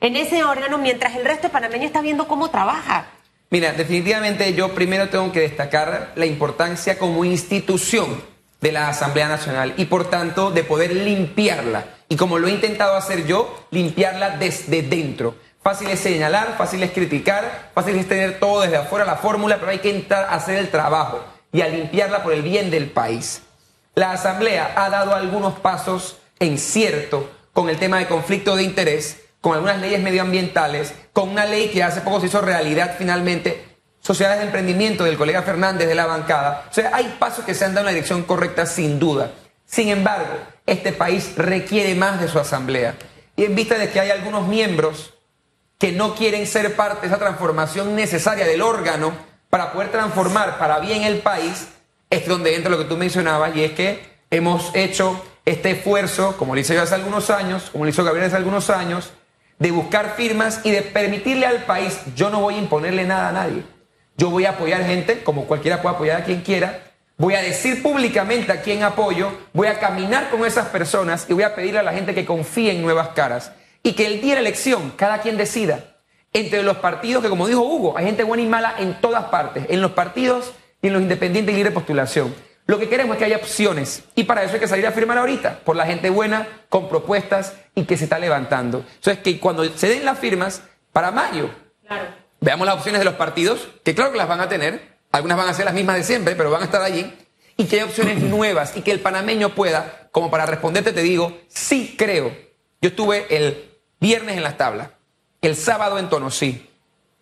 en 0.00 0.16
ese 0.16 0.44
órgano 0.44 0.76
mientras 0.76 1.16
el 1.16 1.24
resto 1.24 1.48
panameño 1.48 1.86
está 1.86 2.02
viendo 2.02 2.28
cómo 2.28 2.50
trabaja? 2.50 3.06
Mira, 3.48 3.72
definitivamente 3.72 4.52
yo 4.52 4.74
primero 4.74 5.08
tengo 5.08 5.32
que 5.32 5.40
destacar 5.40 6.12
la 6.14 6.26
importancia 6.26 6.98
como 6.98 7.24
institución 7.24 8.22
de 8.60 8.72
la 8.72 8.88
Asamblea 8.88 9.28
Nacional 9.28 9.74
y 9.76 9.86
por 9.86 10.10
tanto 10.10 10.50
de 10.50 10.64
poder 10.64 10.94
limpiarla. 10.94 11.84
Y 12.08 12.16
como 12.16 12.38
lo 12.38 12.48
he 12.48 12.50
intentado 12.50 12.96
hacer 12.96 13.26
yo, 13.26 13.66
limpiarla 13.70 14.36
desde 14.36 14.82
dentro. 14.82 15.36
Fácil 15.62 15.88
es 15.88 16.00
señalar, 16.00 16.56
fácil 16.58 16.82
es 16.82 16.90
criticar, 16.90 17.70
fácil 17.74 17.96
es 17.96 18.08
tener 18.08 18.38
todo 18.38 18.62
desde 18.62 18.76
afuera 18.76 19.06
la 19.06 19.16
fórmula, 19.16 19.56
pero 19.58 19.70
hay 19.70 19.78
que 19.78 19.90
entrar 19.90 20.24
a 20.24 20.34
hacer 20.34 20.58
el 20.58 20.70
trabajo 20.70 21.24
y 21.52 21.62
a 21.62 21.68
limpiarla 21.68 22.22
por 22.22 22.34
el 22.34 22.42
bien 22.42 22.70
del 22.70 22.90
país. 22.90 23.40
La 23.94 24.10
Asamblea 24.10 24.72
ha 24.74 24.90
dado 24.90 25.14
algunos 25.14 25.60
pasos 25.60 26.18
en 26.40 26.58
cierto 26.58 27.30
con 27.52 27.68
el 27.68 27.78
tema 27.78 27.98
de 27.98 28.08
conflicto 28.08 28.56
de 28.56 28.64
interés, 28.64 29.20
con 29.40 29.54
algunas 29.54 29.80
leyes 29.80 30.02
medioambientales, 30.02 30.92
con 31.12 31.28
una 31.28 31.44
ley 31.44 31.68
que 31.68 31.84
hace 31.84 32.00
poco 32.00 32.20
se 32.20 32.26
hizo 32.26 32.40
realidad 32.40 32.96
finalmente, 32.98 33.78
sociedades 34.00 34.40
de 34.40 34.46
emprendimiento 34.46 35.04
del 35.04 35.16
colega 35.16 35.42
Fernández 35.42 35.86
de 35.86 35.94
la 35.94 36.06
bancada. 36.06 36.66
O 36.68 36.74
sea, 36.74 36.90
hay 36.92 37.16
pasos 37.20 37.44
que 37.44 37.54
se 37.54 37.64
han 37.64 37.72
dado 37.72 37.82
en 37.82 37.86
la 37.86 37.92
dirección 37.92 38.24
correcta 38.24 38.66
sin 38.66 38.98
duda. 38.98 39.30
Sin 39.64 39.88
embargo, 39.88 40.34
este 40.66 40.92
país 40.92 41.32
requiere 41.36 41.94
más 41.94 42.20
de 42.20 42.28
su 42.28 42.40
asamblea. 42.40 42.96
Y 43.36 43.44
en 43.44 43.54
vista 43.54 43.78
de 43.78 43.90
que 43.90 44.00
hay 44.00 44.10
algunos 44.10 44.48
miembros 44.48 45.14
que 45.78 45.92
no 45.92 46.16
quieren 46.16 46.46
ser 46.46 46.74
parte 46.74 47.02
de 47.02 47.06
esa 47.14 47.18
transformación 47.18 47.94
necesaria 47.94 48.46
del 48.46 48.62
órgano 48.62 49.12
para 49.50 49.72
poder 49.72 49.92
transformar 49.92 50.58
para 50.58 50.80
bien 50.80 51.04
el 51.04 51.18
país, 51.18 51.68
es 52.14 52.26
donde 52.26 52.54
entra 52.54 52.70
lo 52.70 52.78
que 52.78 52.84
tú 52.84 52.96
mencionabas 52.96 53.54
y 53.56 53.64
es 53.64 53.72
que 53.72 54.00
hemos 54.30 54.74
hecho 54.74 55.22
este 55.44 55.72
esfuerzo, 55.72 56.36
como 56.36 56.54
lo 56.54 56.60
hice 56.60 56.74
yo 56.74 56.82
hace 56.82 56.94
algunos 56.94 57.30
años, 57.30 57.70
como 57.70 57.84
lo 57.84 57.90
hizo 57.90 58.04
Gabriel 58.04 58.26
hace 58.26 58.36
algunos 58.36 58.70
años, 58.70 59.10
de 59.58 59.70
buscar 59.70 60.14
firmas 60.16 60.60
y 60.64 60.70
de 60.70 60.82
permitirle 60.82 61.46
al 61.46 61.64
país, 61.64 62.00
yo 62.16 62.30
no 62.30 62.40
voy 62.40 62.54
a 62.54 62.58
imponerle 62.58 63.04
nada 63.04 63.28
a 63.28 63.32
nadie. 63.32 63.62
Yo 64.16 64.30
voy 64.30 64.44
a 64.44 64.50
apoyar 64.50 64.84
gente, 64.84 65.22
como 65.22 65.44
cualquiera 65.46 65.82
puede 65.82 65.96
apoyar 65.96 66.22
a 66.22 66.24
quien 66.24 66.42
quiera, 66.42 66.82
voy 67.16 67.34
a 67.34 67.42
decir 67.42 67.82
públicamente 67.82 68.52
a 68.52 68.62
quién 68.62 68.82
apoyo, 68.82 69.32
voy 69.52 69.68
a 69.68 69.78
caminar 69.78 70.30
con 70.30 70.44
esas 70.44 70.68
personas 70.68 71.26
y 71.28 71.32
voy 71.32 71.42
a 71.42 71.54
pedirle 71.54 71.80
a 71.80 71.82
la 71.82 71.92
gente 71.92 72.14
que 72.14 72.24
confíe 72.24 72.72
en 72.72 72.82
nuevas 72.82 73.08
caras. 73.08 73.52
Y 73.82 73.92
que 73.92 74.06
el 74.06 74.20
día 74.20 74.36
de 74.36 74.42
la 74.42 74.48
elección, 74.48 74.92
cada 74.96 75.20
quien 75.20 75.36
decida 75.36 75.96
entre 76.32 76.62
los 76.62 76.78
partidos, 76.78 77.22
que 77.22 77.28
como 77.28 77.46
dijo 77.46 77.60
Hugo, 77.60 77.98
hay 77.98 78.06
gente 78.06 78.24
buena 78.24 78.42
y 78.42 78.46
mala 78.46 78.74
en 78.78 79.00
todas 79.00 79.24
partes, 79.24 79.66
en 79.68 79.80
los 79.80 79.92
partidos 79.92 80.52
y 80.84 80.88
en 80.88 80.92
los 80.92 81.02
independientes 81.02 81.54
y 81.54 81.56
libre 81.56 81.72
postulación. 81.72 82.34
Lo 82.66 82.78
que 82.78 82.90
queremos 82.90 83.14
es 83.14 83.18
que 83.18 83.24
haya 83.24 83.36
opciones 83.38 84.04
y 84.14 84.24
para 84.24 84.42
eso 84.42 84.54
hay 84.54 84.60
que 84.60 84.68
salir 84.68 84.86
a 84.86 84.92
firmar 84.92 85.16
ahorita, 85.16 85.60
por 85.64 85.76
la 85.76 85.86
gente 85.86 86.10
buena, 86.10 86.46
con 86.68 86.90
propuestas 86.90 87.54
y 87.74 87.84
que 87.84 87.96
se 87.96 88.04
está 88.04 88.18
levantando. 88.18 88.84
Entonces, 88.96 89.18
que 89.22 89.40
cuando 89.40 89.64
se 89.64 89.88
den 89.88 90.04
las 90.04 90.18
firmas, 90.18 90.62
para 90.92 91.10
mayo, 91.10 91.50
Veamos 92.40 92.66
las 92.66 92.76
opciones 92.76 92.98
de 92.98 93.06
los 93.06 93.14
partidos, 93.14 93.68
que 93.82 93.94
claro 93.94 94.12
que 94.12 94.18
las 94.18 94.28
van 94.28 94.40
a 94.40 94.50
tener, 94.50 94.96
algunas 95.12 95.38
van 95.38 95.48
a 95.48 95.54
ser 95.54 95.64
las 95.64 95.72
mismas 95.72 95.96
de 95.96 96.04
siempre, 96.04 96.36
pero 96.36 96.50
van 96.50 96.60
a 96.60 96.66
estar 96.66 96.82
allí, 96.82 97.10
y 97.56 97.64
que 97.64 97.76
hay 97.76 97.82
opciones 97.84 98.22
nuevas 98.22 98.76
y 98.76 98.82
que 98.82 98.90
el 98.90 99.00
panameño 99.00 99.54
pueda, 99.54 100.08
como 100.12 100.30
para 100.30 100.44
responderte 100.44 100.92
te 100.92 101.00
digo, 101.00 101.38
sí 101.48 101.94
creo. 101.96 102.36
Yo 102.82 102.90
estuve 102.90 103.34
el 103.34 103.70
viernes 103.98 104.36
en 104.36 104.42
las 104.42 104.58
tablas, 104.58 104.90
el 105.40 105.56
sábado 105.56 105.98
en 105.98 106.10
Tonosí, 106.10 106.68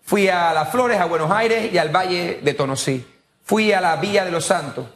fui 0.02 0.28
a 0.28 0.52
Las 0.52 0.73
Flores, 0.73 0.99
a 0.99 1.04
Buenos 1.04 1.31
Aires 1.31 1.73
y 1.73 1.78
al 1.78 1.90
Valle 1.95 2.40
de 2.42 2.54
Tonosí, 2.54 3.07
fui 3.45 3.73
a 3.73 3.81
la 3.81 3.97
Villa 3.97 4.25
de 4.25 4.31
los 4.31 4.47
Santos, 4.47 4.87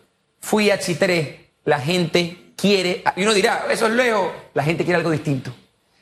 fui 0.41 0.71
a 0.71 0.79
Chitré, 0.79 1.50
la 1.65 1.81
gente 1.81 2.53
quiere, 2.57 3.05
y 3.17 3.23
uno 3.23 3.35
dirá, 3.35 3.67
eso 3.71 3.87
es 3.87 3.93
lejos, 3.93 4.31
la 4.55 4.62
gente 4.62 4.85
quiere 4.85 4.99
algo 4.99 5.11
distinto. 5.11 5.55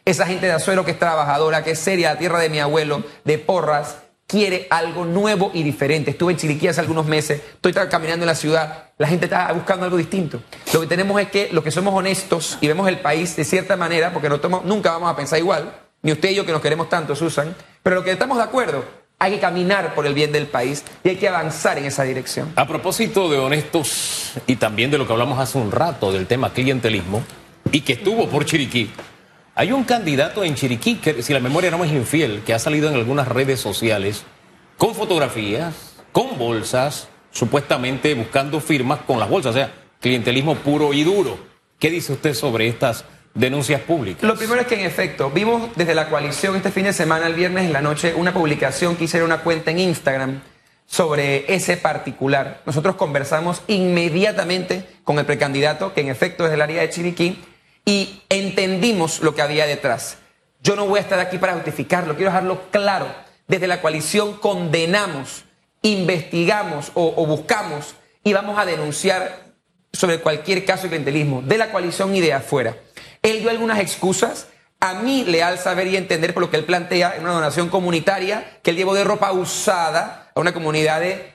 Esa 0.04 0.26
gente 0.26 0.46
de 0.46 0.52
Azuero 0.52 0.84
que 0.84 0.90
es 0.92 0.98
trabajadora, 0.98 1.64
que 1.64 1.72
es 1.72 1.78
seria, 1.78 2.12
la 2.12 2.18
tierra 2.18 2.38
de 2.38 2.50
mi 2.50 2.60
abuelo, 2.60 3.02
de 3.24 3.38
Porras, 3.38 3.96
quiere 4.26 4.66
algo 4.70 5.04
nuevo 5.04 5.50
y 5.54 5.62
diferente. 5.62 6.10
Estuve 6.10 6.32
en 6.32 6.38
Chiriquí 6.38 6.68
hace 6.68 6.80
algunos 6.80 7.06
meses, 7.06 7.40
estoy 7.54 7.72
caminando 7.72 8.24
en 8.24 8.28
la 8.28 8.34
ciudad, 8.34 8.90
la 8.98 9.08
gente 9.08 9.26
está 9.26 9.50
buscando 9.52 9.84
algo 9.84 9.96
distinto. 9.96 10.42
Lo 10.72 10.80
que 10.80 10.86
tenemos 10.86 11.20
es 11.20 11.28
que 11.28 11.48
los 11.52 11.64
que 11.64 11.70
somos 11.70 11.94
honestos 11.94 12.58
y 12.60 12.68
vemos 12.68 12.88
el 12.88 13.00
país 13.00 13.34
de 13.36 13.44
cierta 13.44 13.76
manera, 13.76 14.12
porque 14.12 14.28
no 14.28 14.38
nunca 14.64 14.92
vamos 14.92 15.10
a 15.10 15.16
pensar 15.16 15.38
igual, 15.38 15.74
ni 16.02 16.12
usted 16.12 16.30
y 16.30 16.34
yo 16.34 16.44
que 16.44 16.52
nos 16.52 16.60
queremos 16.60 16.88
tanto, 16.88 17.16
Susan, 17.16 17.54
pero 17.82 17.96
lo 17.96 18.04
que 18.04 18.12
estamos 18.12 18.36
de 18.36 18.44
acuerdo, 18.44 18.84
hay 19.18 19.32
que 19.32 19.40
caminar 19.40 19.94
por 19.94 20.06
el 20.06 20.14
bien 20.14 20.32
del 20.32 20.46
país 20.46 20.84
y 21.02 21.10
hay 21.10 21.16
que 21.16 21.28
avanzar 21.28 21.78
en 21.78 21.86
esa 21.86 22.02
dirección. 22.04 22.52
A 22.56 22.66
propósito 22.66 23.28
de 23.30 23.38
honestos 23.38 24.34
y 24.46 24.56
también 24.56 24.90
de 24.90 24.98
lo 24.98 25.06
que 25.06 25.12
hablamos 25.12 25.38
hace 25.38 25.58
un 25.58 25.72
rato 25.72 26.12
del 26.12 26.26
tema 26.26 26.52
clientelismo 26.52 27.22
y 27.72 27.80
que 27.80 27.94
estuvo 27.94 28.28
por 28.28 28.44
Chiriquí, 28.44 28.90
hay 29.54 29.70
un 29.70 29.84
candidato 29.84 30.42
en 30.42 30.56
Chiriquí, 30.56 30.96
que 30.96 31.22
si 31.22 31.32
la 31.32 31.40
memoria 31.40 31.70
no 31.70 31.84
es 31.84 31.92
infiel, 31.92 32.42
que 32.44 32.54
ha 32.54 32.58
salido 32.58 32.88
en 32.88 32.96
algunas 32.96 33.28
redes 33.28 33.60
sociales 33.60 34.24
con 34.76 34.94
fotografías, 34.94 35.94
con 36.10 36.36
bolsas, 36.36 37.08
supuestamente 37.30 38.14
buscando 38.14 38.60
firmas 38.60 39.00
con 39.06 39.20
las 39.20 39.28
bolsas, 39.28 39.50
o 39.52 39.54
sea, 39.54 39.72
clientelismo 40.00 40.56
puro 40.56 40.92
y 40.92 41.04
duro. 41.04 41.38
¿Qué 41.78 41.90
dice 41.90 42.12
usted 42.12 42.34
sobre 42.34 42.66
estas 42.66 43.04
denuncias 43.34 43.80
públicas? 43.82 44.22
Lo 44.22 44.36
primero 44.36 44.60
es 44.60 44.66
que 44.66 44.76
en 44.76 44.86
efecto, 44.86 45.30
vimos 45.30 45.70
desde 45.76 45.94
la 45.94 46.08
coalición 46.08 46.56
este 46.56 46.70
fin 46.70 46.84
de 46.84 46.92
semana, 46.92 47.26
el 47.26 47.34
viernes 47.34 47.64
en 47.64 47.72
la 47.72 47.82
noche, 47.82 48.14
una 48.14 48.32
publicación 48.32 48.96
que 48.96 49.04
hicieron 49.04 49.30
una 49.30 49.42
cuenta 49.42 49.70
en 49.70 49.80
Instagram 49.80 50.40
sobre 50.86 51.52
ese 51.52 51.76
particular. 51.76 52.62
Nosotros 52.66 52.96
conversamos 52.96 53.62
inmediatamente 53.66 54.86
con 55.02 55.18
el 55.18 55.26
precandidato, 55.26 55.94
que 55.94 56.00
en 56.00 56.08
efecto 56.08 56.44
es 56.44 56.50
del 56.50 56.62
área 56.62 56.82
de 56.82 56.90
Chiriquí, 56.90 57.42
y 57.84 58.22
entendimos 58.28 59.20
lo 59.20 59.34
que 59.34 59.42
había 59.42 59.66
detrás. 59.66 60.18
Yo 60.62 60.76
no 60.76 60.86
voy 60.86 60.98
a 60.98 61.02
estar 61.02 61.18
aquí 61.18 61.38
para 61.38 61.54
justificarlo, 61.54 62.14
quiero 62.14 62.30
dejarlo 62.30 62.70
claro. 62.70 63.06
Desde 63.46 63.66
la 63.66 63.82
coalición 63.82 64.38
condenamos, 64.38 65.44
investigamos 65.82 66.90
o, 66.94 67.26
buscamos 67.26 67.94
y 68.22 68.32
vamos 68.32 68.58
a 68.58 68.64
denunciar 68.64 69.44
sobre 69.92 70.20
cualquier 70.20 70.64
caso 70.64 70.84
de 70.84 70.88
clientelismo, 70.88 71.42
de 71.42 71.58
la 71.58 71.70
coalición 71.70 72.16
y 72.16 72.20
de 72.20 72.32
afuera. 72.32 72.76
Él 73.24 73.40
dio 73.40 73.48
algunas 73.48 73.80
excusas, 73.80 74.48
a 74.80 74.94
mí 74.94 75.24
leal 75.24 75.58
saber 75.58 75.86
y 75.86 75.96
entender 75.96 76.34
por 76.34 76.42
lo 76.42 76.50
que 76.50 76.58
él 76.58 76.64
plantea 76.64 77.16
en 77.16 77.22
una 77.22 77.32
donación 77.32 77.70
comunitaria, 77.70 78.58
que 78.62 78.70
él 78.70 78.76
llevó 78.76 78.94
de 78.94 79.02
ropa 79.02 79.32
usada 79.32 80.30
a 80.34 80.40
una 80.40 80.52
comunidad 80.52 81.00
de 81.00 81.32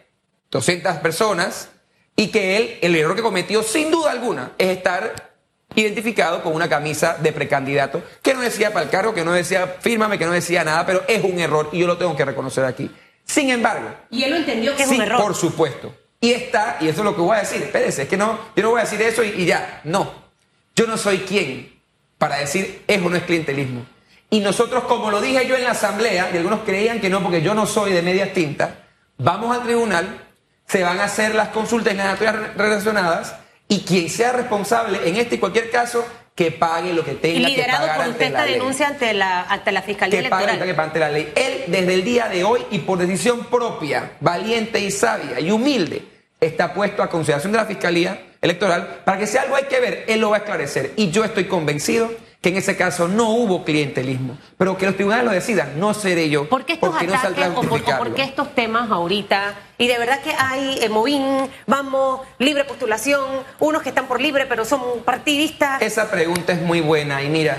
200 0.52 0.98
personas 0.98 1.70
y 2.16 2.28
que 2.28 2.58
él, 2.58 2.78
el 2.82 2.96
error 2.96 3.16
que 3.16 3.24
cometió 3.24 3.64
sin 3.64 3.90
duda 3.90 4.12
alguna 4.12 4.52
es 4.60 4.78
estar 4.78 5.32
identificado 5.74 6.44
con 6.44 6.54
una 6.54 6.70
camisa 6.70 7.18
de 7.20 7.32
precandidato 7.32 8.04
que 8.22 8.36
no 8.36 8.42
decía 8.42 8.72
para 8.72 8.86
el 8.86 8.92
cargo, 8.92 9.16
que 9.16 9.26
no 9.26 9.32
decía 9.32 9.78
fírmame, 9.80 10.20
que 10.20 10.26
no 10.26 10.32
decía 10.32 10.64
nada, 10.64 10.86
pero 10.86 11.04
es 11.08 11.24
un 11.24 11.40
error 11.40 11.70
y 11.72 11.80
yo 11.80 11.88
lo 11.88 11.98
tengo 11.98 12.16
que 12.16 12.26
reconocer 12.26 12.66
aquí. 12.66 12.92
Sin 13.26 13.50
embargo. 13.50 13.90
Y 14.12 14.24
él 14.24 14.30
lo 14.30 14.38
entendió 14.38 14.76
que 14.76 14.84
es 14.84 14.90
un 14.90 15.02
error. 15.02 15.22
Por 15.22 15.34
supuesto. 15.34 15.96
Y 16.22 16.34
está, 16.34 16.78
y 16.82 16.88
eso 16.88 17.00
es 17.00 17.06
lo 17.06 17.16
que 17.16 17.22
voy 17.22 17.36
a 17.36 17.40
decir, 17.40 17.64
espérese, 17.64 18.04
es 18.04 18.10
que 18.10 18.18
no, 18.18 18.38
yo 18.56 18.62
no 18.62 18.70
voy 18.72 18.82
a 18.82 18.84
decir 18.84 19.02
eso 19.02 19.24
y, 19.24 19.30
y 19.30 19.46
ya. 19.46 19.82
No. 19.86 20.30
Yo 20.76 20.86
no 20.86 20.96
soy 20.98 21.20
quien 21.20 21.79
para 22.20 22.38
decir 22.38 22.84
eso 22.86 23.10
no 23.10 23.16
es 23.16 23.24
clientelismo. 23.24 23.86
Y 24.30 24.42
nosotros, 24.42 24.84
como 24.84 25.10
lo 25.10 25.22
dije 25.22 25.48
yo 25.48 25.56
en 25.56 25.64
la 25.64 25.72
asamblea, 25.72 26.30
y 26.32 26.38
algunos 26.38 26.60
creían 26.60 27.02
que 27.02 27.10
no, 27.10 27.24
porque 27.24 27.42
yo 27.42 27.56
no 27.56 27.66
soy 27.66 27.94
de 27.94 28.04
medias 28.04 28.32
tintas, 28.34 28.70
vamos 29.18 29.58
al 29.58 29.64
tribunal, 29.64 30.22
se 30.68 30.84
van 30.84 31.00
a 31.00 31.06
hacer 31.06 31.34
las 31.34 31.48
consultas 31.48 31.96
las 31.96 32.20
relacionadas 32.20 33.36
y 33.68 33.82
quien 33.82 34.10
sea 34.10 34.34
responsable 34.34 35.00
en 35.08 35.16
este 35.16 35.36
y 35.36 35.38
cualquier 35.40 35.72
caso 35.72 36.06
que 36.36 36.52
pague 36.52 36.94
lo 36.94 37.04
que 37.04 37.16
tenga 37.16 37.50
que 37.50 37.64
pagar 37.64 37.98
por 37.98 38.08
usted 38.10 38.28
esta 38.28 38.46
denuncia 38.46 38.88
ante 38.88 39.14
la 39.14 39.42
ante 39.44 39.72
la 39.72 39.82
fiscalía 39.82 40.22
que 40.22 40.30
Pague, 40.30 40.74
que 40.74 40.82
ante 40.82 41.00
la 41.00 41.10
ley. 41.10 41.34
Él 41.36 41.64
desde 41.68 41.94
el 41.96 42.04
día 42.04 42.28
de 42.28 42.44
hoy 42.44 42.66
y 42.70 42.80
por 42.80 43.00
decisión 43.00 43.46
propia, 43.46 44.12
valiente 44.20 44.80
y 44.80 44.92
sabia 44.92 45.40
y 45.40 45.50
humilde, 45.50 46.04
está 46.40 46.74
puesto 46.74 47.02
a 47.02 47.10
consideración 47.10 47.52
de 47.52 47.58
la 47.58 47.66
fiscalía 47.66 48.29
electoral 48.42 49.02
para 49.04 49.18
que 49.18 49.28
si 49.28 49.38
algo 49.38 49.56
hay 49.56 49.66
que 49.66 49.80
ver, 49.80 50.06
él 50.08 50.22
lo 50.22 50.30
va 50.30 50.38
a 50.38 50.40
esclarecer 50.40 50.94
y 50.96 51.12
yo 51.12 51.24
estoy 51.24 51.46
convencido 51.46 52.10
que 52.42 52.50
en 52.50 52.58
ese 52.58 52.78
caso 52.78 53.10
no 53.10 53.32
hubo 53.32 53.66
clientelismo, 53.66 54.38
pero 54.58 54.78
que 54.78 54.86
los 54.86 54.96
tribunales 54.96 55.26
lo 55.26 55.32
decidan, 55.32 55.78
no 55.78 55.94
seré 55.94 56.30
yo. 56.30 56.48
¿Por 56.48 56.64
qué 56.64 56.74
estos 56.74 56.90
porque 56.90 57.14
ataques 57.14 57.48
o, 57.54 57.62
por, 57.98 58.14
qué 58.14 58.24
estos 58.24 58.56
temas 58.56 58.90
ahorita? 58.90 59.56
Y 59.78 59.88
de 59.88 59.98
verdad 59.98 60.22
que 60.22 60.32
hay 60.32 60.80
eh, 60.82 60.88
Movín, 60.88 61.50
vamos, 61.68 62.22
libre 62.38 62.64
postulación, 62.64 63.22
unos 63.60 63.82
que 63.82 63.90
están 63.90 64.08
por 64.08 64.22
libre 64.22 64.46
pero 64.46 64.64
son 64.64 64.82
partidistas. 65.04 65.82
Esa 65.82 66.10
pregunta 66.10 66.54
es 66.54 66.62
muy 66.62 66.80
buena 66.80 67.22
y 67.24 67.30
mira, 67.30 67.58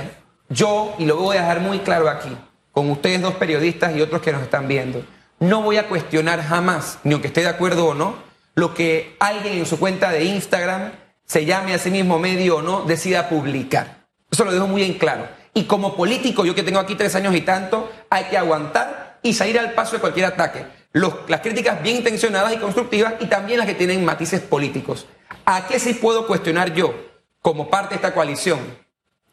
yo, 0.48 0.94
y 0.98 1.04
lo 1.04 1.16
voy 1.18 1.36
a 1.36 1.42
dejar 1.42 1.60
muy 1.60 1.80
claro 1.80 2.08
aquí, 2.08 2.34
con 2.72 2.90
ustedes 2.90 3.20
dos 3.20 3.34
periodistas 3.34 3.94
y 3.94 4.00
otros 4.00 4.22
que 4.22 4.32
nos 4.32 4.42
están 4.42 4.66
viendo, 4.66 5.04
no 5.40 5.60
voy 5.60 5.76
a 5.76 5.88
cuestionar 5.88 6.42
jamás, 6.42 6.98
ni 7.04 7.12
aunque 7.12 7.28
esté 7.28 7.42
de 7.42 7.48
acuerdo 7.48 7.88
o 7.88 7.94
no, 7.94 8.29
lo 8.60 8.74
que 8.74 9.16
alguien 9.18 9.54
en 9.54 9.66
su 9.66 9.78
cuenta 9.78 10.12
de 10.12 10.24
Instagram, 10.24 10.92
se 11.24 11.44
llame 11.44 11.74
a 11.74 11.78
sí 11.78 11.90
mismo 11.90 12.18
medio 12.18 12.58
o 12.58 12.62
no, 12.62 12.82
decida 12.82 13.28
publicar. 13.28 14.06
Eso 14.30 14.44
lo 14.44 14.52
dejo 14.52 14.66
muy 14.68 14.82
en 14.82 14.94
claro. 14.94 15.28
Y 15.54 15.64
como 15.64 15.96
político, 15.96 16.44
yo 16.44 16.54
que 16.54 16.62
tengo 16.62 16.78
aquí 16.78 16.94
tres 16.94 17.14
años 17.14 17.34
y 17.34 17.40
tanto, 17.40 17.90
hay 18.10 18.24
que 18.24 18.38
aguantar 18.38 19.18
y 19.22 19.34
salir 19.34 19.58
al 19.58 19.72
paso 19.72 19.96
de 19.96 20.00
cualquier 20.00 20.26
ataque. 20.26 20.64
las 20.92 21.40
críticas 21.40 21.82
bien 21.82 21.96
intencionadas 21.96 22.52
y 22.52 22.58
constructivas 22.58 23.14
y 23.20 23.26
también 23.26 23.58
las 23.58 23.66
que 23.66 23.74
tienen 23.74 24.04
matices 24.04 24.40
políticos. 24.40 25.06
¿A 25.44 25.66
qué 25.66 25.78
sí 25.78 25.94
puedo 25.94 26.26
cuestionar 26.26 26.74
yo 26.74 26.94
como 27.40 27.70
parte 27.70 27.90
de 27.90 27.96
esta 27.96 28.12
coalición? 28.12 28.58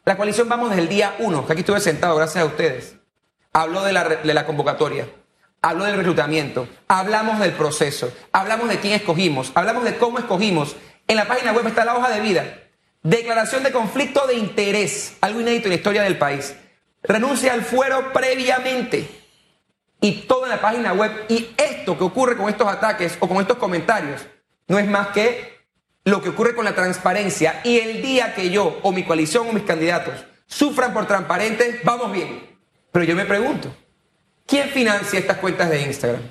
La 0.04 0.16
coalición 0.16 0.48
vamos 0.48 0.70
desde 0.70 0.82
el 0.82 0.88
día 0.88 1.16
uno, 1.18 1.46
que 1.46 1.52
aquí 1.52 1.60
estuve 1.60 1.80
sentado 1.80 2.16
gracias 2.16 2.42
a 2.42 2.46
ustedes. 2.46 2.94
La, 3.52 4.04
de 4.04 4.34
la 4.34 4.46
convocatoria, 4.46 5.06
hablo 5.62 5.84
del 5.84 5.96
reclutamiento, 5.96 6.68
hablamos 6.88 7.38
del 7.40 7.52
proceso, 7.52 8.12
hablamos 8.32 8.68
de 8.68 8.80
quién 8.80 8.94
escogimos, 8.94 9.52
hablamos 9.54 9.84
de 9.84 9.96
cómo 9.96 10.18
escogimos. 10.18 10.76
En 11.06 11.16
la 11.16 11.26
página 11.26 11.52
web 11.52 11.66
está 11.66 11.84
la 11.84 11.96
hoja 11.96 12.10
de 12.10 12.20
vida 12.20 12.44
Declaración 13.02 13.62
de 13.62 13.70
conflicto 13.70 14.26
de 14.26 14.34
interés, 14.34 15.16
algo 15.20 15.40
inédito 15.40 15.66
en 15.66 15.70
la 15.70 15.76
historia 15.76 16.02
del 16.02 16.18
país. 16.18 16.54
Renuncia 17.02 17.52
al 17.52 17.62
fuero 17.62 18.12
previamente. 18.12 19.08
Y 20.00 20.26
todo 20.26 20.44
en 20.44 20.50
la 20.50 20.60
página 20.60 20.92
web. 20.92 21.12
Y 21.28 21.54
esto 21.56 21.96
que 21.96 22.04
ocurre 22.04 22.36
con 22.36 22.48
estos 22.48 22.66
ataques 22.66 23.16
o 23.20 23.28
con 23.28 23.38
estos 23.38 23.56
comentarios 23.56 24.26
no 24.66 24.78
es 24.78 24.86
más 24.86 25.08
que 25.08 25.58
lo 26.04 26.20
que 26.20 26.30
ocurre 26.30 26.54
con 26.54 26.64
la 26.64 26.74
transparencia. 26.74 27.60
Y 27.64 27.78
el 27.78 28.02
día 28.02 28.34
que 28.34 28.50
yo 28.50 28.78
o 28.82 28.92
mi 28.92 29.04
coalición 29.04 29.48
o 29.48 29.52
mis 29.52 29.64
candidatos 29.64 30.26
sufran 30.46 30.92
por 30.92 31.06
transparentes, 31.06 31.82
vamos 31.84 32.12
bien. 32.12 32.58
Pero 32.90 33.04
yo 33.04 33.14
me 33.14 33.26
pregunto, 33.26 33.74
¿quién 34.48 34.70
financia 34.70 35.18
estas 35.20 35.36
cuentas 35.36 35.70
de 35.70 35.82
Instagram? 35.82 36.22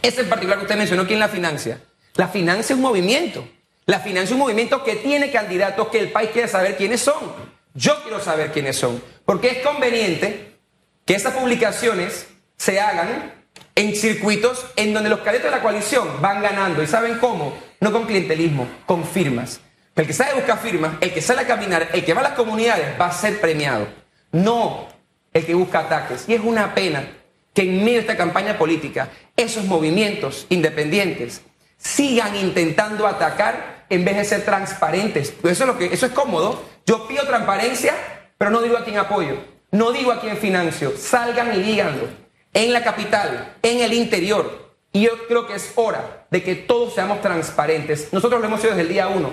Ese 0.00 0.22
en 0.22 0.28
particular 0.28 0.58
que 0.58 0.64
usted 0.64 0.78
mencionó, 0.78 1.06
¿quién 1.06 1.18
la 1.18 1.28
financia? 1.28 1.80
La 2.14 2.28
financia 2.28 2.74
un 2.74 2.82
movimiento. 2.82 3.46
La 3.86 3.98
financia 3.98 4.34
un 4.34 4.40
movimiento 4.40 4.82
que 4.82 4.96
tiene 4.96 5.30
candidatos 5.30 5.88
que 5.88 5.98
el 5.98 6.12
país 6.12 6.30
quiere 6.32 6.48
saber 6.48 6.76
quiénes 6.76 7.02
son. 7.02 7.32
Yo 7.74 8.00
quiero 8.02 8.20
saber 8.20 8.52
quiénes 8.52 8.76
son. 8.76 9.02
Porque 9.26 9.48
es 9.48 9.58
conveniente 9.58 10.56
que 11.04 11.14
esas 11.14 11.34
publicaciones 11.34 12.28
se 12.56 12.80
hagan 12.80 13.32
en 13.74 13.96
circuitos 13.96 14.64
en 14.76 14.94
donde 14.94 15.10
los 15.10 15.20
cadetes 15.20 15.46
de 15.46 15.50
la 15.50 15.60
coalición 15.62 16.22
van 16.22 16.40
ganando. 16.40 16.82
¿Y 16.82 16.86
saben 16.86 17.18
cómo? 17.18 17.58
No 17.80 17.92
con 17.92 18.06
clientelismo, 18.06 18.68
con 18.86 19.04
firmas. 19.04 19.60
El 19.96 20.06
que 20.06 20.12
sabe 20.12 20.34
buscar 20.34 20.58
firmas, 20.58 20.94
el 21.00 21.12
que 21.12 21.20
sale 21.20 21.42
a 21.42 21.46
caminar, 21.46 21.90
el 21.92 22.04
que 22.04 22.14
va 22.14 22.20
a 22.20 22.24
las 22.24 22.32
comunidades 22.32 22.98
va 23.00 23.06
a 23.06 23.12
ser 23.12 23.40
premiado. 23.40 23.88
No 24.32 24.88
el 25.32 25.44
que 25.44 25.54
busca 25.54 25.80
ataques. 25.80 26.24
Y 26.28 26.34
es 26.34 26.40
una 26.40 26.74
pena 26.74 27.08
que 27.54 27.62
en 27.62 27.78
medio 27.78 27.94
de 27.94 28.00
esta 28.00 28.16
campaña 28.16 28.58
política 28.58 29.08
esos 29.36 29.64
movimientos 29.64 30.46
independientes 30.50 31.42
sigan 31.78 32.34
intentando 32.36 33.06
atacar 33.06 33.86
en 33.88 34.04
vez 34.04 34.16
de 34.16 34.24
ser 34.24 34.44
transparentes. 34.44 35.30
Pues 35.30 35.52
eso 35.54 35.64
es, 35.64 35.68
lo 35.68 35.78
que, 35.78 35.86
eso 35.86 36.06
es 36.06 36.12
cómodo. 36.12 36.62
Yo 36.86 37.06
pido 37.06 37.24
transparencia, 37.26 37.94
pero 38.36 38.50
no 38.50 38.60
digo 38.60 38.76
a 38.76 38.84
quién 38.84 38.98
apoyo, 38.98 39.36
no 39.70 39.92
digo 39.92 40.12
a 40.12 40.20
quién 40.20 40.36
financio. 40.36 40.92
Salgan 40.96 41.54
y 41.54 41.62
díganlo. 41.62 42.08
En 42.52 42.72
la 42.72 42.84
capital, 42.84 43.54
en 43.62 43.80
el 43.80 43.92
interior. 43.92 44.74
Y 44.92 45.02
yo 45.02 45.26
creo 45.26 45.46
que 45.46 45.54
es 45.54 45.72
hora 45.74 46.26
de 46.30 46.42
que 46.42 46.54
todos 46.54 46.94
seamos 46.94 47.20
transparentes. 47.20 48.12
Nosotros 48.12 48.40
lo 48.40 48.46
hemos 48.46 48.60
sido 48.60 48.74
desde 48.74 48.82
el 48.82 48.88
día 48.88 49.08
uno. 49.08 49.30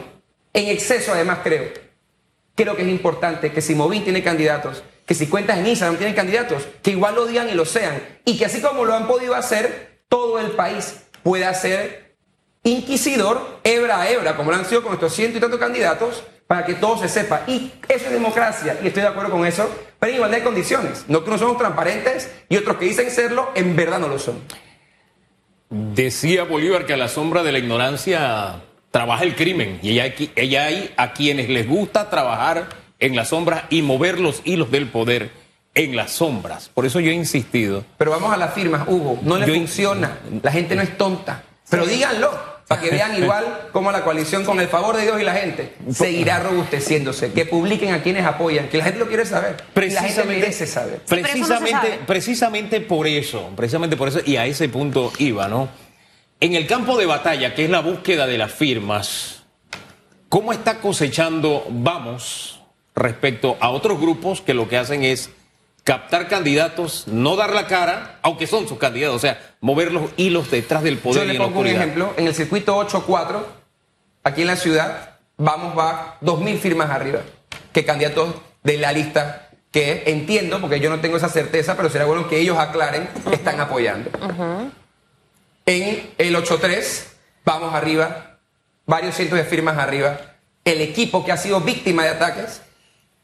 En 0.53 0.67
exceso, 0.67 1.13
además, 1.13 1.39
creo. 1.43 1.71
Creo 2.55 2.75
que 2.75 2.81
es 2.81 2.88
importante 2.88 3.51
que 3.51 3.62
si 3.62 3.75
Movín 3.75 4.03
tiene 4.03 4.23
candidatos, 4.23 4.84
que 5.12 5.15
si 5.15 5.28
cuentas 5.28 5.58
en 5.58 5.67
Instagram 5.67 5.97
tienen 5.97 6.15
candidatos, 6.15 6.63
que 6.82 6.91
igual 6.91 7.15
lo 7.15 7.26
digan 7.26 7.50
y 7.50 7.54
lo 7.54 7.65
sean. 7.65 8.02
Y 8.24 8.38
que 8.38 8.45
así 8.45 8.62
como 8.62 8.86
lo 8.86 8.93
han 8.93 9.08
podido 9.08 9.36
hacer, 9.36 10.04
todo 10.08 10.39
el 10.39 10.52
país 10.52 11.02
pueda 11.21 11.54
ser 11.54 12.15
inquisidor, 12.63 13.60
hebra 13.65 14.00
a 14.00 14.10
hebra, 14.10 14.38
como 14.38 14.52
lo 14.52 14.58
han 14.58 14.63
sido 14.63 14.82
con 14.82 14.91
nuestros 14.91 15.13
ciento 15.13 15.38
y 15.38 15.41
tantos 15.41 15.60
candidatos, 15.60 16.24
para 16.47 16.63
que 16.65 16.76
todo 16.76 16.97
se 16.97 17.10
sepa. 17.10 17.41
Y 17.45 17.74
eso 17.89 18.06
es 18.06 18.12
democracia, 18.13 18.80
y 18.82 18.88
estoy 18.88 19.02
de 19.02 19.10
acuerdo 19.10 19.32
con 19.32 19.45
eso, 19.45 19.69
pero 20.00 20.12
en 20.12 20.15
igualdad 20.15 20.38
de 20.38 20.43
condiciones. 20.45 21.04
No 21.10 21.26
que 21.26 21.30
unos 21.30 21.41
somos 21.41 21.58
transparentes 21.58 22.32
y 22.47 22.56
otros 22.56 22.78
que 22.78 22.86
dicen 22.86 23.12
serlo, 23.12 23.52
en 23.54 23.76
verdad 23.76 24.00
no 24.00 24.08
lo 24.08 24.17
son. 24.17 24.39
Decía 25.69 26.45
Bolívar 26.45 26.86
que 26.86 26.93
a 26.93 26.97
la 26.97 27.10
sombra 27.10 27.43
de 27.43 27.52
la 27.52 27.60
ignorancia 27.60 28.62
trabaja 28.91 29.26
el 29.26 29.36
crimen, 29.36 29.78
y 29.84 30.00
ella 30.00 30.63
hay 30.63 30.93
a 30.95 31.12
quienes 31.12 31.50
les 31.50 31.67
gusta 31.67 32.10
trabajar 32.10 32.80
en 33.02 33.16
las 33.16 33.30
sombras 33.30 33.64
y 33.70 33.82
mover 33.82 34.20
los 34.20 34.42
hilos 34.46 34.72
del 34.72 34.88
poder 34.88 35.32
en 35.76 35.96
las 35.96 36.12
sombras. 36.12 36.70
Por 36.70 36.86
eso 36.86 37.00
yo 37.00 37.12
he 37.12 37.14
insistido. 37.14 37.84
Pero 37.98 38.12
vamos 38.12 38.34
a 38.34 38.38
las 38.38 38.54
firmas, 38.54 38.88
Hugo. 38.88 39.20
No 39.24 39.38
le 39.38 39.48
funciona. 39.48 40.20
La 40.42 40.52
gente 40.52 40.76
no 40.76 40.82
es 40.82 40.98
tonta. 40.98 41.44
Pero 41.70 41.86
díganlo. 41.86 42.52
Para 42.68 42.82
que 42.82 42.90
vean 42.90 43.18
igual 43.22 43.70
cómo 43.74 43.92
la 43.92 44.04
coalición, 44.04 44.46
con 44.46 44.60
el 44.60 44.68
favor 44.68 44.96
de 44.96 45.04
Dios 45.04 45.20
y 45.20 45.24
la 45.26 45.34
gente, 45.34 45.74
seguirá 45.92 46.40
robusteciéndose. 46.40 47.34
Que 47.34 47.46
publiquen 47.46 47.94
a 47.94 48.02
quienes 48.02 48.26
apoyan, 48.26 48.70
que 48.70 48.78
la 48.78 48.86
gente 48.86 49.00
lo 49.00 49.08
quiere 49.08 49.26
saber. 49.26 49.58
Precisamente, 49.74 50.16
la 50.16 50.24
gente 50.24 50.40
merece 50.40 50.68
saber. 50.68 51.02
Precisamente, 51.08 52.00
precisamente 52.06 52.82
por 52.82 53.08
eso, 53.08 53.50
precisamente 53.58 53.98
por 53.98 54.08
eso, 54.08 54.20
y 54.26 54.38
a 54.38 54.46
ese 54.46 54.70
punto 54.70 55.12
iba, 55.18 55.50
¿no? 55.50 55.68
En 56.40 56.56
el 56.56 56.66
campo 56.66 56.98
de 56.98 57.06
batalla, 57.06 57.54
que 57.56 57.66
es 57.66 57.70
la 57.70 57.82
búsqueda 57.82 58.26
de 58.26 58.38
las 58.38 58.52
firmas, 58.52 59.44
¿cómo 60.30 60.54
está 60.54 60.80
cosechando 60.80 61.66
Vamos 61.70 62.61
respecto 62.95 63.58
a 63.60 63.69
otros 63.69 63.99
grupos 63.99 64.41
que 64.41 64.54
lo 64.54 64.67
que 64.67 64.77
hacen 64.77 65.04
es 65.04 65.30
captar 65.84 66.27
candidatos, 66.27 67.08
no 67.08 67.36
dar 67.36 67.54
la 67.54 67.67
cara, 67.67 68.19
aunque 68.21 68.47
son 68.47 68.67
sus 68.67 68.77
candidatos, 68.77 69.15
o 69.15 69.19
sea, 69.19 69.56
mover 69.62 69.91
los 69.91 70.12
hilos 70.17 70.51
detrás 70.51 70.84
del 70.84 70.97
poder. 70.97 71.25
Yo 71.25 71.34
le 71.34 71.39
pongo 71.39 71.62
un 71.62 71.67
ejemplo, 71.67 72.13
en 72.17 72.27
el 72.27 72.36
circuito 72.36 72.77
8-4, 72.77 73.43
aquí 74.23 74.41
en 74.41 74.47
la 74.47 74.56
ciudad, 74.56 75.17
vamos 75.38 75.77
va 75.77 76.17
2.000 76.21 76.60
firmas 76.60 76.89
arriba, 76.91 77.21
que 77.73 77.84
candidatos 77.84 78.36
de 78.63 78.77
la 78.77 78.91
lista 78.91 79.49
que 79.71 80.04
entiendo, 80.08 80.60
porque 80.60 80.80
yo 80.80 80.89
no 80.89 80.99
tengo 80.99 81.17
esa 81.17 81.30
certeza, 81.30 81.77
pero 81.77 81.89
será 81.89 82.06
bueno 82.06 82.27
que 82.27 82.39
ellos 82.39 82.58
aclaren, 82.58 83.10
están 83.32 83.60
apoyando. 83.60 84.12
En 85.65 86.12
el 86.17 86.36
8-3, 86.36 87.06
vamos 87.45 87.73
arriba, 87.73 88.38
varios 88.86 89.15
cientos 89.15 89.38
de 89.38 89.45
firmas 89.45 89.77
arriba, 89.77 90.19
el 90.65 90.82
equipo 90.82 91.25
que 91.25 91.32
ha 91.32 91.38
sido 91.38 91.62
víctima 91.62 92.04
de 92.04 92.10
ataques, 92.10 92.62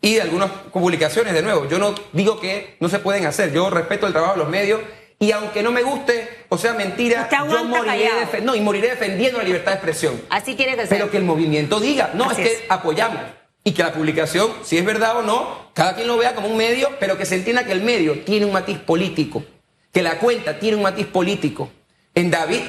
y 0.01 0.15
de 0.15 0.21
algunas 0.21 0.49
publicaciones, 0.71 1.33
de 1.33 1.41
nuevo, 1.41 1.67
yo 1.67 1.79
no 1.79 1.95
digo 2.13 2.39
que 2.39 2.77
no 2.79 2.89
se 2.89 2.99
pueden 2.99 3.25
hacer, 3.25 3.51
yo 3.51 3.69
respeto 3.69 4.05
el 4.07 4.13
trabajo 4.13 4.33
de 4.33 4.39
los 4.39 4.49
medios 4.49 4.81
y 5.19 5.31
aunque 5.31 5.63
no 5.63 5.71
me 5.71 5.81
guste, 5.81 6.45
o 6.49 6.57
sea, 6.57 6.73
mentira, 6.73 7.27
yo 7.31 7.63
moriré, 7.63 8.12
no, 8.43 8.53
y 8.53 8.62
moriré 8.62 8.89
defendiendo 8.89 9.39
la 9.39 9.43
libertad 9.43 9.71
de 9.71 9.77
expresión. 9.77 10.21
Así 10.29 10.53
tiene 10.53 10.75
que 10.75 10.81
ser. 10.81 10.89
Pero 10.89 11.10
que 11.10 11.17
el 11.17 11.23
movimiento 11.23 11.79
diga, 11.79 12.12
no, 12.13 12.31
es 12.31 12.38
que 12.38 12.65
apoyamos. 12.69 13.19
Y 13.63 13.71
que 13.71 13.83
la 13.83 13.91
publicación, 13.91 14.53
si 14.63 14.77
es 14.77 14.86
verdad 14.86 15.17
o 15.17 15.23
no, 15.23 15.71
cada 15.73 15.95
quien 15.95 16.07
lo 16.07 16.17
vea 16.17 16.36
como 16.36 16.47
un 16.47 16.55
medio, 16.55 16.89
pero 16.99 17.17
que 17.17 17.25
se 17.25 17.36
entienda 17.36 17.65
que 17.65 17.71
el 17.71 17.81
medio 17.81 18.19
tiene 18.21 18.45
un 18.45 18.53
matiz 18.53 18.77
político, 18.77 19.43
que 19.91 20.03
la 20.03 20.19
cuenta 20.19 20.60
tiene 20.60 20.77
un 20.77 20.83
matiz 20.83 21.07
político. 21.07 21.69
En 22.13 22.29
David 22.29 22.62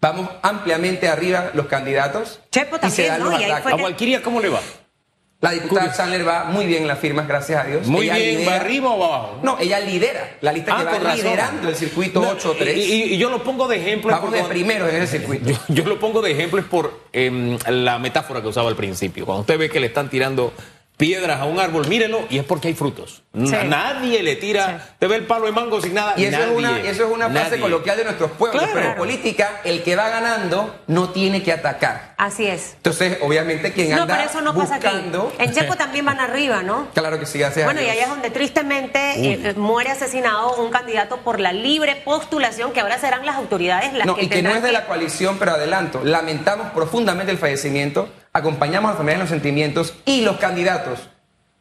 vamos 0.00 0.28
ampliamente 0.42 1.08
arriba 1.08 1.50
los 1.54 1.66
candidatos. 1.66 2.40
Chepo 2.50 2.78
también, 2.78 3.18
¿no? 3.18 3.30
¿A 3.30 3.76
Valkyria 3.76 4.22
cómo 4.22 4.40
le 4.40 4.50
va? 4.50 4.60
La 5.44 5.50
diputada 5.50 5.92
Sandler 5.92 6.26
va 6.26 6.44
muy 6.44 6.64
bien 6.64 6.82
en 6.82 6.88
las 6.88 6.98
firmas, 6.98 7.28
gracias 7.28 7.62
a 7.62 7.68
Dios. 7.68 7.86
Muy 7.86 8.08
bien, 8.08 8.48
¿va 8.48 8.56
arriba 8.56 8.88
o 8.88 9.04
abajo? 9.04 9.40
No, 9.42 9.58
ella 9.60 9.78
lidera 9.78 10.38
la 10.40 10.52
lista 10.52 10.74
que 10.74 10.82
ah, 10.88 10.98
va 11.04 11.14
liderando 11.14 11.68
el 11.68 11.76
circuito 11.76 12.22
8-3. 12.22 12.74
Y, 12.74 13.18
yo 13.18 13.28
lo 13.28 13.42
pongo 13.42 13.68
de 13.68 13.76
ejemplo. 13.76 14.10
Vamos 14.10 14.32
de 14.32 14.42
primero 14.44 14.88
en 14.88 15.02
ese 15.02 15.18
circuito. 15.18 15.50
Yo, 15.68 15.84
lo 15.84 15.98
pongo 15.98 16.22
de 16.22 16.32
ejemplo 16.32 16.58
es 16.58 16.64
por 16.64 16.98
em, 17.12 17.58
la 17.68 17.98
metáfora 17.98 18.40
que 18.40 18.48
usaba 18.48 18.70
al 18.70 18.76
principio. 18.76 19.26
Cuando 19.26 19.42
usted 19.42 19.58
ve 19.58 19.68
que 19.68 19.80
le 19.80 19.88
están 19.88 20.08
tirando 20.08 20.54
piedras 20.96 21.40
a 21.40 21.44
un 21.44 21.58
árbol, 21.58 21.88
mírelo, 21.88 22.24
y 22.30 22.38
es 22.38 22.44
porque 22.44 22.68
hay 22.68 22.74
frutos. 22.74 23.22
Nadie 23.32 24.22
le 24.22 24.36
tira, 24.36 24.94
te 24.98 25.08
ve 25.08 25.16
el 25.16 25.26
palo 25.26 25.46
de 25.46 25.52
mango 25.52 25.80
sin 25.80 25.94
nada. 25.94 26.14
Y 26.16 26.24
eso 26.24 26.40
es 26.40 26.50
una, 26.50 26.80
eso 26.80 27.06
es 27.06 27.12
una 27.12 27.28
frase 27.28 27.58
coloquial 27.58 27.96
de 27.96 28.04
nuestros 28.04 28.30
pueblos, 28.32 28.64
pero 28.72 28.90
en 28.90 28.96
política, 28.96 29.60
el 29.64 29.82
que 29.82 29.96
va 29.96 30.08
ganando 30.08 30.82
no 30.86 31.10
tiene 31.10 31.42
que 31.42 31.52
atacar. 31.52 32.14
Así 32.16 32.46
es. 32.46 32.74
Entonces, 32.76 33.18
obviamente, 33.22 33.72
quien 33.72 33.92
anda 33.92 34.06
No, 34.06 34.12
pero 34.12 34.30
eso 34.30 34.40
no 34.40 34.54
pasa 34.54 34.76
aquí. 34.76 34.86
En 35.38 35.52
Chepo 35.52 35.74
también 35.74 36.04
van 36.04 36.20
arriba, 36.20 36.62
¿no? 36.62 36.88
Claro 36.94 37.18
que 37.18 37.26
sí, 37.26 37.38
gracias 37.38 37.64
Bueno, 37.66 37.82
y 37.82 37.88
allá 37.88 38.04
es 38.04 38.08
donde 38.08 38.30
tristemente 38.30 38.98
eh, 39.16 39.54
muere 39.56 39.90
asesinado 39.90 40.56
un 40.56 40.70
candidato 40.70 41.18
por 41.18 41.40
la 41.40 41.52
libre 41.52 41.96
postulación, 41.96 42.72
que 42.72 42.80
ahora 42.80 42.98
serán 42.98 43.26
las 43.26 43.36
autoridades 43.36 43.92
las 43.92 44.06
no, 44.06 44.14
que 44.14 44.24
y 44.24 44.28
que 44.28 44.42
no 44.42 44.50
es 44.50 44.62
de 44.62 44.72
la 44.72 44.86
coalición, 44.86 45.38
pero 45.38 45.52
adelanto, 45.52 46.02
lamentamos 46.04 46.70
profundamente 46.72 47.32
el 47.32 47.38
fallecimiento 47.38 48.08
acompañamos 48.34 48.88
a 48.88 48.92
las 48.92 48.98
familias 48.98 49.16
en 49.16 49.20
los 49.20 49.30
sentimientos 49.30 49.94
y 50.04 50.20
los 50.22 50.36
candidatos, 50.36 50.98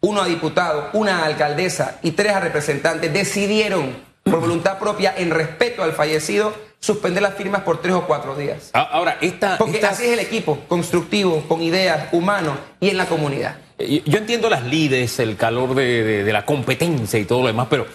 uno 0.01 0.21
a 0.21 0.25
diputado, 0.25 0.89
una 0.93 1.19
a 1.19 1.25
alcaldesa 1.27 1.99
y 2.01 2.11
tres 2.11 2.33
a 2.33 2.39
representante, 2.41 3.09
decidieron 3.09 3.95
por 4.23 4.39
voluntad 4.39 4.79
propia, 4.79 5.13
en 5.15 5.29
respeto 5.29 5.83
al 5.83 5.93
fallecido, 5.93 6.53
suspender 6.79 7.21
las 7.21 7.35
firmas 7.35 7.61
por 7.61 7.81
tres 7.81 7.93
o 7.93 8.05
cuatro 8.07 8.35
días. 8.35 8.71
Ah, 8.73 8.89
ahora, 8.91 9.17
esta... 9.21 9.57
Porque 9.57 9.85
así 9.85 10.05
es 10.05 10.11
el 10.13 10.19
equipo, 10.19 10.59
constructivo, 10.67 11.43
con 11.47 11.61
ideas, 11.61 12.07
humano 12.11 12.57
y 12.79 12.89
en 12.89 12.97
la 12.97 13.05
comunidad. 13.05 13.57
Eh, 13.77 14.01
yo 14.05 14.17
entiendo 14.17 14.49
las 14.49 14.63
lides, 14.63 15.19
el 15.19 15.37
calor 15.37 15.75
de, 15.75 16.23
de 16.23 16.33
la 16.33 16.45
competencia 16.45 17.19
y 17.19 17.25
todo 17.25 17.41
lo 17.41 17.47
demás, 17.47 17.67
pero 17.69 17.85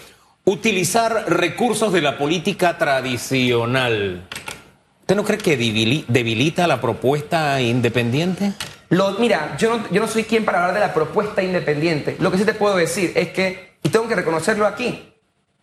utilizar 0.45 1.25
recursos 1.29 1.93
de 1.93 2.01
la 2.01 2.17
política 2.17 2.79
tradicional 2.79 4.27
¿Usted 5.09 5.17
no 5.17 5.25
cree 5.25 5.39
que 5.39 5.57
debilita 5.57 6.67
la 6.67 6.83
propuesta 6.83 7.59
independiente? 7.63 8.53
Mira, 9.19 9.57
yo 9.57 9.79
no, 9.79 9.91
yo 9.91 10.03
no 10.03 10.07
soy 10.07 10.25
quien 10.25 10.45
para 10.45 10.59
hablar 10.59 10.75
de 10.75 10.81
la 10.81 10.93
propuesta 10.93 11.43
independiente. 11.43 12.17
Lo 12.21 12.31
que 12.31 12.37
sí 12.37 12.45
te 12.45 12.53
puedo 12.53 12.77
decir 12.77 13.13
es 13.15 13.31
que, 13.31 13.79
y 13.83 13.89
tengo 13.89 14.07
que 14.07 14.15
reconocerlo 14.15 14.67
aquí, 14.67 15.15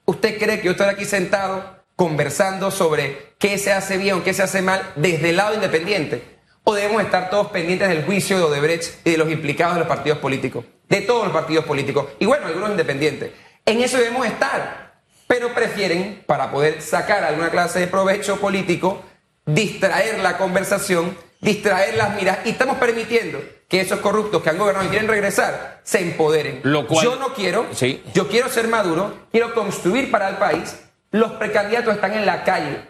¿usted 0.06 0.40
cree 0.40 0.58
que 0.58 0.66
yo 0.66 0.72
estoy 0.72 0.88
aquí 0.88 1.06
sentado 1.06 1.84
conversando 1.96 2.72
sobre 2.72 3.36
qué 3.38 3.60
se 3.60 3.72
hace 3.72 3.98
bien 3.98 4.16
o 4.16 4.24
qué 4.24 4.34
se 4.34 4.42
hace 4.42 4.64
mal 4.64 4.82
desde 4.96 5.30
el 5.30 5.38
lado 5.38 5.54
independiente? 5.54 6.24
¿O 6.64 6.74
debemos 6.74 7.04
estar 7.04 7.30
todos 7.30 7.52
pendientes 7.52 7.88
del 7.88 8.04
juicio 8.04 8.40
de 8.40 8.46
Odebrecht 8.46 9.06
y 9.06 9.12
de 9.12 9.18
los 9.18 9.30
implicados 9.30 9.76
de 9.76 9.82
los 9.82 9.88
partidos 9.88 10.18
políticos? 10.18 10.66
De 10.90 11.02
todos 11.02 11.26
los 11.26 11.34
partidos 11.34 11.66
políticos. 11.66 12.08
Y 12.18 12.26
bueno, 12.26 12.48
algunos 12.48 12.72
independientes. 12.72 13.30
En 13.64 13.80
eso 13.82 14.00
debemos 14.00 14.26
estar. 14.26 14.96
Pero 15.28 15.54
prefieren, 15.54 16.24
para 16.26 16.50
poder 16.50 16.82
sacar 16.82 17.24
alguna 17.24 17.52
clase 17.52 17.80
de 17.80 17.86
provecho 17.86 18.40
político, 18.40 19.04
distraer 19.46 20.20
la 20.20 20.38
conversación, 20.38 21.18
distraer 21.42 21.96
las 21.96 22.16
miras 22.16 22.40
y 22.46 22.50
estamos 22.50 22.78
permitiendo 22.78 23.42
que 23.68 23.82
esos 23.82 24.00
corruptos 24.00 24.42
que 24.42 24.50
han 24.50 24.58
gobernado 24.58 24.86
y 24.86 24.90
quieren 24.90 25.08
regresar 25.08 25.82
se 25.84 26.02
empoderen. 26.02 26.62
Lo 26.64 26.88
cual, 26.88 27.06
yo 27.06 27.16
no 27.18 27.34
quiero, 27.34 27.66
yo 28.14 28.28
quiero 28.28 28.50
ser 28.50 28.68
maduro, 28.68 29.28
quiero 29.32 29.54
construir 29.54 30.12
para 30.12 30.30
el 30.30 30.38
país. 30.38 30.80
Los 31.12 31.34
precandidatos 31.34 31.96
están 31.96 32.14
en 32.14 32.26
la 32.26 32.44
calle. 32.44 32.82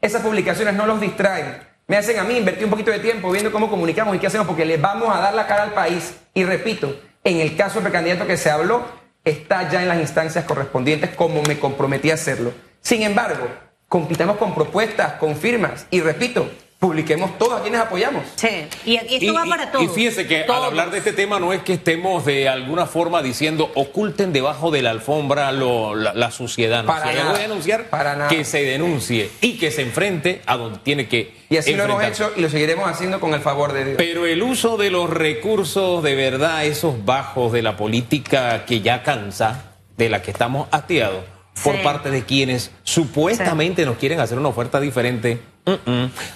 Esas 0.00 0.22
publicaciones 0.22 0.74
no 0.74 0.86
los 0.86 1.00
distraen. 1.00 1.66
Me 1.86 1.96
hacen 1.96 2.18
a 2.18 2.24
mí 2.24 2.36
invertir 2.36 2.64
un 2.64 2.70
poquito 2.70 2.90
de 2.90 2.98
tiempo 2.98 3.30
viendo 3.30 3.50
cómo 3.50 3.70
comunicamos 3.70 4.14
y 4.14 4.18
qué 4.18 4.26
hacemos 4.26 4.46
porque 4.46 4.64
les 4.64 4.80
vamos 4.80 5.14
a 5.14 5.20
dar 5.20 5.34
la 5.34 5.46
cara 5.46 5.62
al 5.62 5.72
país. 5.72 6.14
Y 6.34 6.44
repito, 6.44 7.00
en 7.24 7.40
el 7.40 7.56
caso 7.56 7.74
del 7.74 7.84
precandidato 7.84 8.26
que 8.26 8.36
se 8.36 8.50
habló, 8.50 8.84
está 9.24 9.70
ya 9.70 9.82
en 9.82 9.88
las 9.88 9.98
instancias 9.98 10.44
correspondientes 10.44 11.10
como 11.16 11.42
me 11.42 11.58
comprometí 11.58 12.10
a 12.10 12.14
hacerlo. 12.14 12.52
Sin 12.80 13.02
embargo, 13.02 13.48
compitamos 13.88 14.36
con 14.36 14.54
propuestas, 14.54 15.14
con 15.14 15.36
firmas 15.36 15.86
y 15.90 16.00
repito, 16.00 16.48
publiquemos 16.78 17.36
todos 17.38 17.58
a 17.58 17.62
quienes 17.62 17.80
apoyamos. 17.80 18.22
Sí, 18.36 18.66
y, 18.84 18.96
esto 18.96 19.34
va 19.34 19.44
para 19.46 19.72
todos. 19.72 19.84
Y 19.84 19.88
fíjese 19.88 20.26
que 20.26 20.44
al 20.44 20.64
hablar 20.64 20.90
de 20.90 20.98
este 20.98 21.12
tema 21.12 21.40
no 21.40 21.52
es 21.52 21.62
que 21.62 21.72
estemos 21.72 22.24
de 22.24 22.48
alguna 22.48 22.86
forma 22.86 23.22
diciendo 23.22 23.72
oculten 23.74 24.32
debajo 24.32 24.70
de 24.70 24.82
la 24.82 24.90
alfombra 24.90 25.50
la, 25.50 26.30
suciedad. 26.30 26.82
No, 26.82 26.88
para 26.88 27.12
nada, 27.12 27.30
voy 27.30 27.40
a 27.40 27.42
denunciar, 27.42 27.84
para 27.86 28.28
que 28.28 28.44
se 28.44 28.62
denuncie 28.62 29.30
y 29.40 29.58
que 29.58 29.70
se 29.70 29.82
enfrente 29.82 30.42
a 30.46 30.56
donde 30.56 30.78
tiene 30.80 31.08
que. 31.08 31.34
Y 31.50 31.56
así 31.56 31.74
lo 31.74 31.84
hemos 31.84 32.04
hecho 32.04 32.30
y 32.36 32.42
lo 32.42 32.50
seguiremos 32.50 32.88
haciendo 32.88 33.18
con 33.18 33.34
el 33.34 33.40
favor 33.40 33.72
de 33.72 33.84
Dios. 33.84 33.96
Pero 33.96 34.26
el 34.26 34.42
uso 34.42 34.76
de 34.76 34.90
los 34.90 35.10
recursos, 35.10 36.02
de 36.02 36.14
verdad, 36.14 36.64
esos 36.66 37.04
bajos 37.04 37.52
de 37.52 37.62
la 37.62 37.76
política 37.76 38.66
que 38.66 38.82
ya 38.82 39.02
cansa, 39.02 39.72
de 39.96 40.10
la 40.10 40.22
que 40.22 40.30
estamos 40.30 40.68
hastiados 40.70 41.37
por 41.62 41.82
parte 41.82 42.10
de 42.10 42.24
quienes 42.24 42.70
supuestamente 42.82 43.84
nos 43.84 43.96
quieren 43.96 44.20
hacer 44.20 44.38
una 44.38 44.48
oferta 44.48 44.80
diferente. 44.80 45.40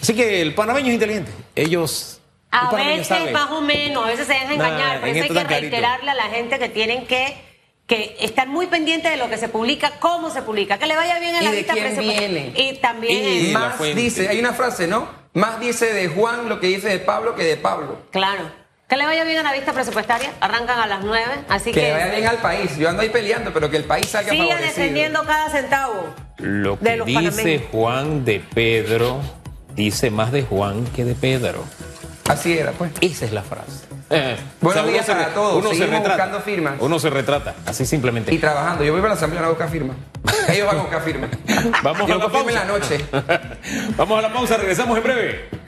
Así 0.00 0.14
que 0.14 0.42
el 0.42 0.54
panameño 0.54 0.88
es 0.88 0.94
inteligente. 0.94 1.32
Ellos. 1.54 2.20
A 2.50 2.74
veces 2.74 3.32
más 3.32 3.50
o 3.50 3.62
menos, 3.62 4.04
a 4.04 4.08
veces 4.08 4.26
se 4.26 4.34
dejan 4.34 4.52
engañar. 4.52 5.00
Por 5.00 5.08
eso 5.08 5.22
hay 5.22 5.30
que 5.30 5.44
reiterarle 5.44 6.10
a 6.10 6.14
la 6.14 6.24
gente 6.24 6.58
que 6.58 6.68
tienen 6.68 7.06
que 7.06 7.52
que 7.86 8.16
estar 8.20 8.48
muy 8.48 8.68
pendiente 8.68 9.08
de 9.08 9.16
lo 9.16 9.28
que 9.28 9.36
se 9.36 9.48
publica, 9.48 9.92
cómo 9.98 10.30
se 10.30 10.42
publica, 10.42 10.78
que 10.78 10.86
le 10.86 10.96
vaya 10.96 11.18
bien 11.18 11.34
en 11.34 11.44
la 11.44 11.52
lista 11.52 11.74
viene? 11.74 12.52
Y 12.56 12.76
también 12.76 13.48
y 13.48 13.52
más 13.52 13.78
dice, 13.94 14.28
hay 14.28 14.38
una 14.38 14.52
frase, 14.52 14.86
¿no? 14.86 15.08
Más 15.34 15.60
dice 15.60 15.92
de 15.92 16.08
Juan 16.08 16.48
lo 16.48 16.60
que 16.60 16.68
dice 16.68 16.88
de 16.88 16.98
Pablo 17.00 17.34
que 17.34 17.44
de 17.44 17.56
Pablo. 17.56 17.98
Claro. 18.10 18.61
Que 18.92 18.98
le 18.98 19.06
vaya 19.06 19.24
bien 19.24 19.38
a 19.38 19.42
la 19.42 19.54
vista 19.54 19.72
presupuestaria. 19.72 20.32
Arrancan 20.38 20.78
a 20.78 20.86
las 20.86 21.02
9. 21.02 21.24
Así 21.48 21.72
Que 21.72 21.80
que. 21.80 21.86
le 21.86 21.92
vaya 21.94 22.06
bien 22.14 22.26
al 22.26 22.36
país. 22.42 22.76
Yo 22.76 22.90
ando 22.90 23.00
ahí 23.00 23.08
peleando, 23.08 23.50
pero 23.50 23.70
que 23.70 23.78
el 23.78 23.84
país 23.84 24.06
salga 24.06 24.30
Siga 24.32 24.44
favorecido. 24.44 24.68
defendiendo 24.68 25.24
cada 25.24 25.48
centavo. 25.48 26.14
Lo 26.36 26.76
De 26.76 26.90
que 26.90 26.96
los 26.98 27.06
dice 27.06 27.22
panameños. 27.30 27.62
Juan 27.72 28.24
de 28.26 28.44
Pedro 28.54 29.20
dice 29.74 30.10
más 30.10 30.30
de 30.30 30.42
Juan 30.42 30.84
que 30.94 31.06
de 31.06 31.14
Pedro. 31.14 31.64
Así 32.28 32.58
era, 32.58 32.72
pues. 32.72 32.90
Esa 33.00 33.24
es 33.24 33.32
la 33.32 33.40
frase. 33.42 33.86
Eh, 34.10 34.36
Buenos 34.60 34.86
días 34.86 35.06
se 35.06 35.12
para 35.12 35.28
todos. 35.28 35.54
Uno 35.56 35.70
se 35.70 35.76
Seguimos 35.76 36.00
retrata. 36.00 36.24
buscando 36.24 36.40
firmas. 36.44 36.74
Uno 36.80 36.98
se 36.98 37.08
retrata, 37.08 37.54
así 37.64 37.86
simplemente. 37.86 38.34
Y 38.34 38.36
trabajando. 38.36 38.84
Yo 38.84 38.92
voy 38.92 39.00
para 39.00 39.14
la 39.14 39.16
asamblea 39.16 39.42
a 39.42 39.48
buscar 39.48 39.70
firmas. 39.70 39.96
Ellos 40.48 40.66
van 40.66 40.76
a 40.76 40.82
buscar 40.82 41.02
firmas. 41.02 41.30
Vamos 41.82 42.06
Yo 42.06 42.16
a 42.16 42.18
la 42.18 42.28
firma 42.28 42.38
en 42.40 42.44
pausa. 42.44 42.64
la 42.64 42.64
noche. 42.66 43.04
Vamos 43.96 44.18
a 44.18 44.22
la 44.28 44.32
pausa, 44.34 44.58
regresamos 44.58 44.98
en 44.98 45.02
breve. 45.02 45.61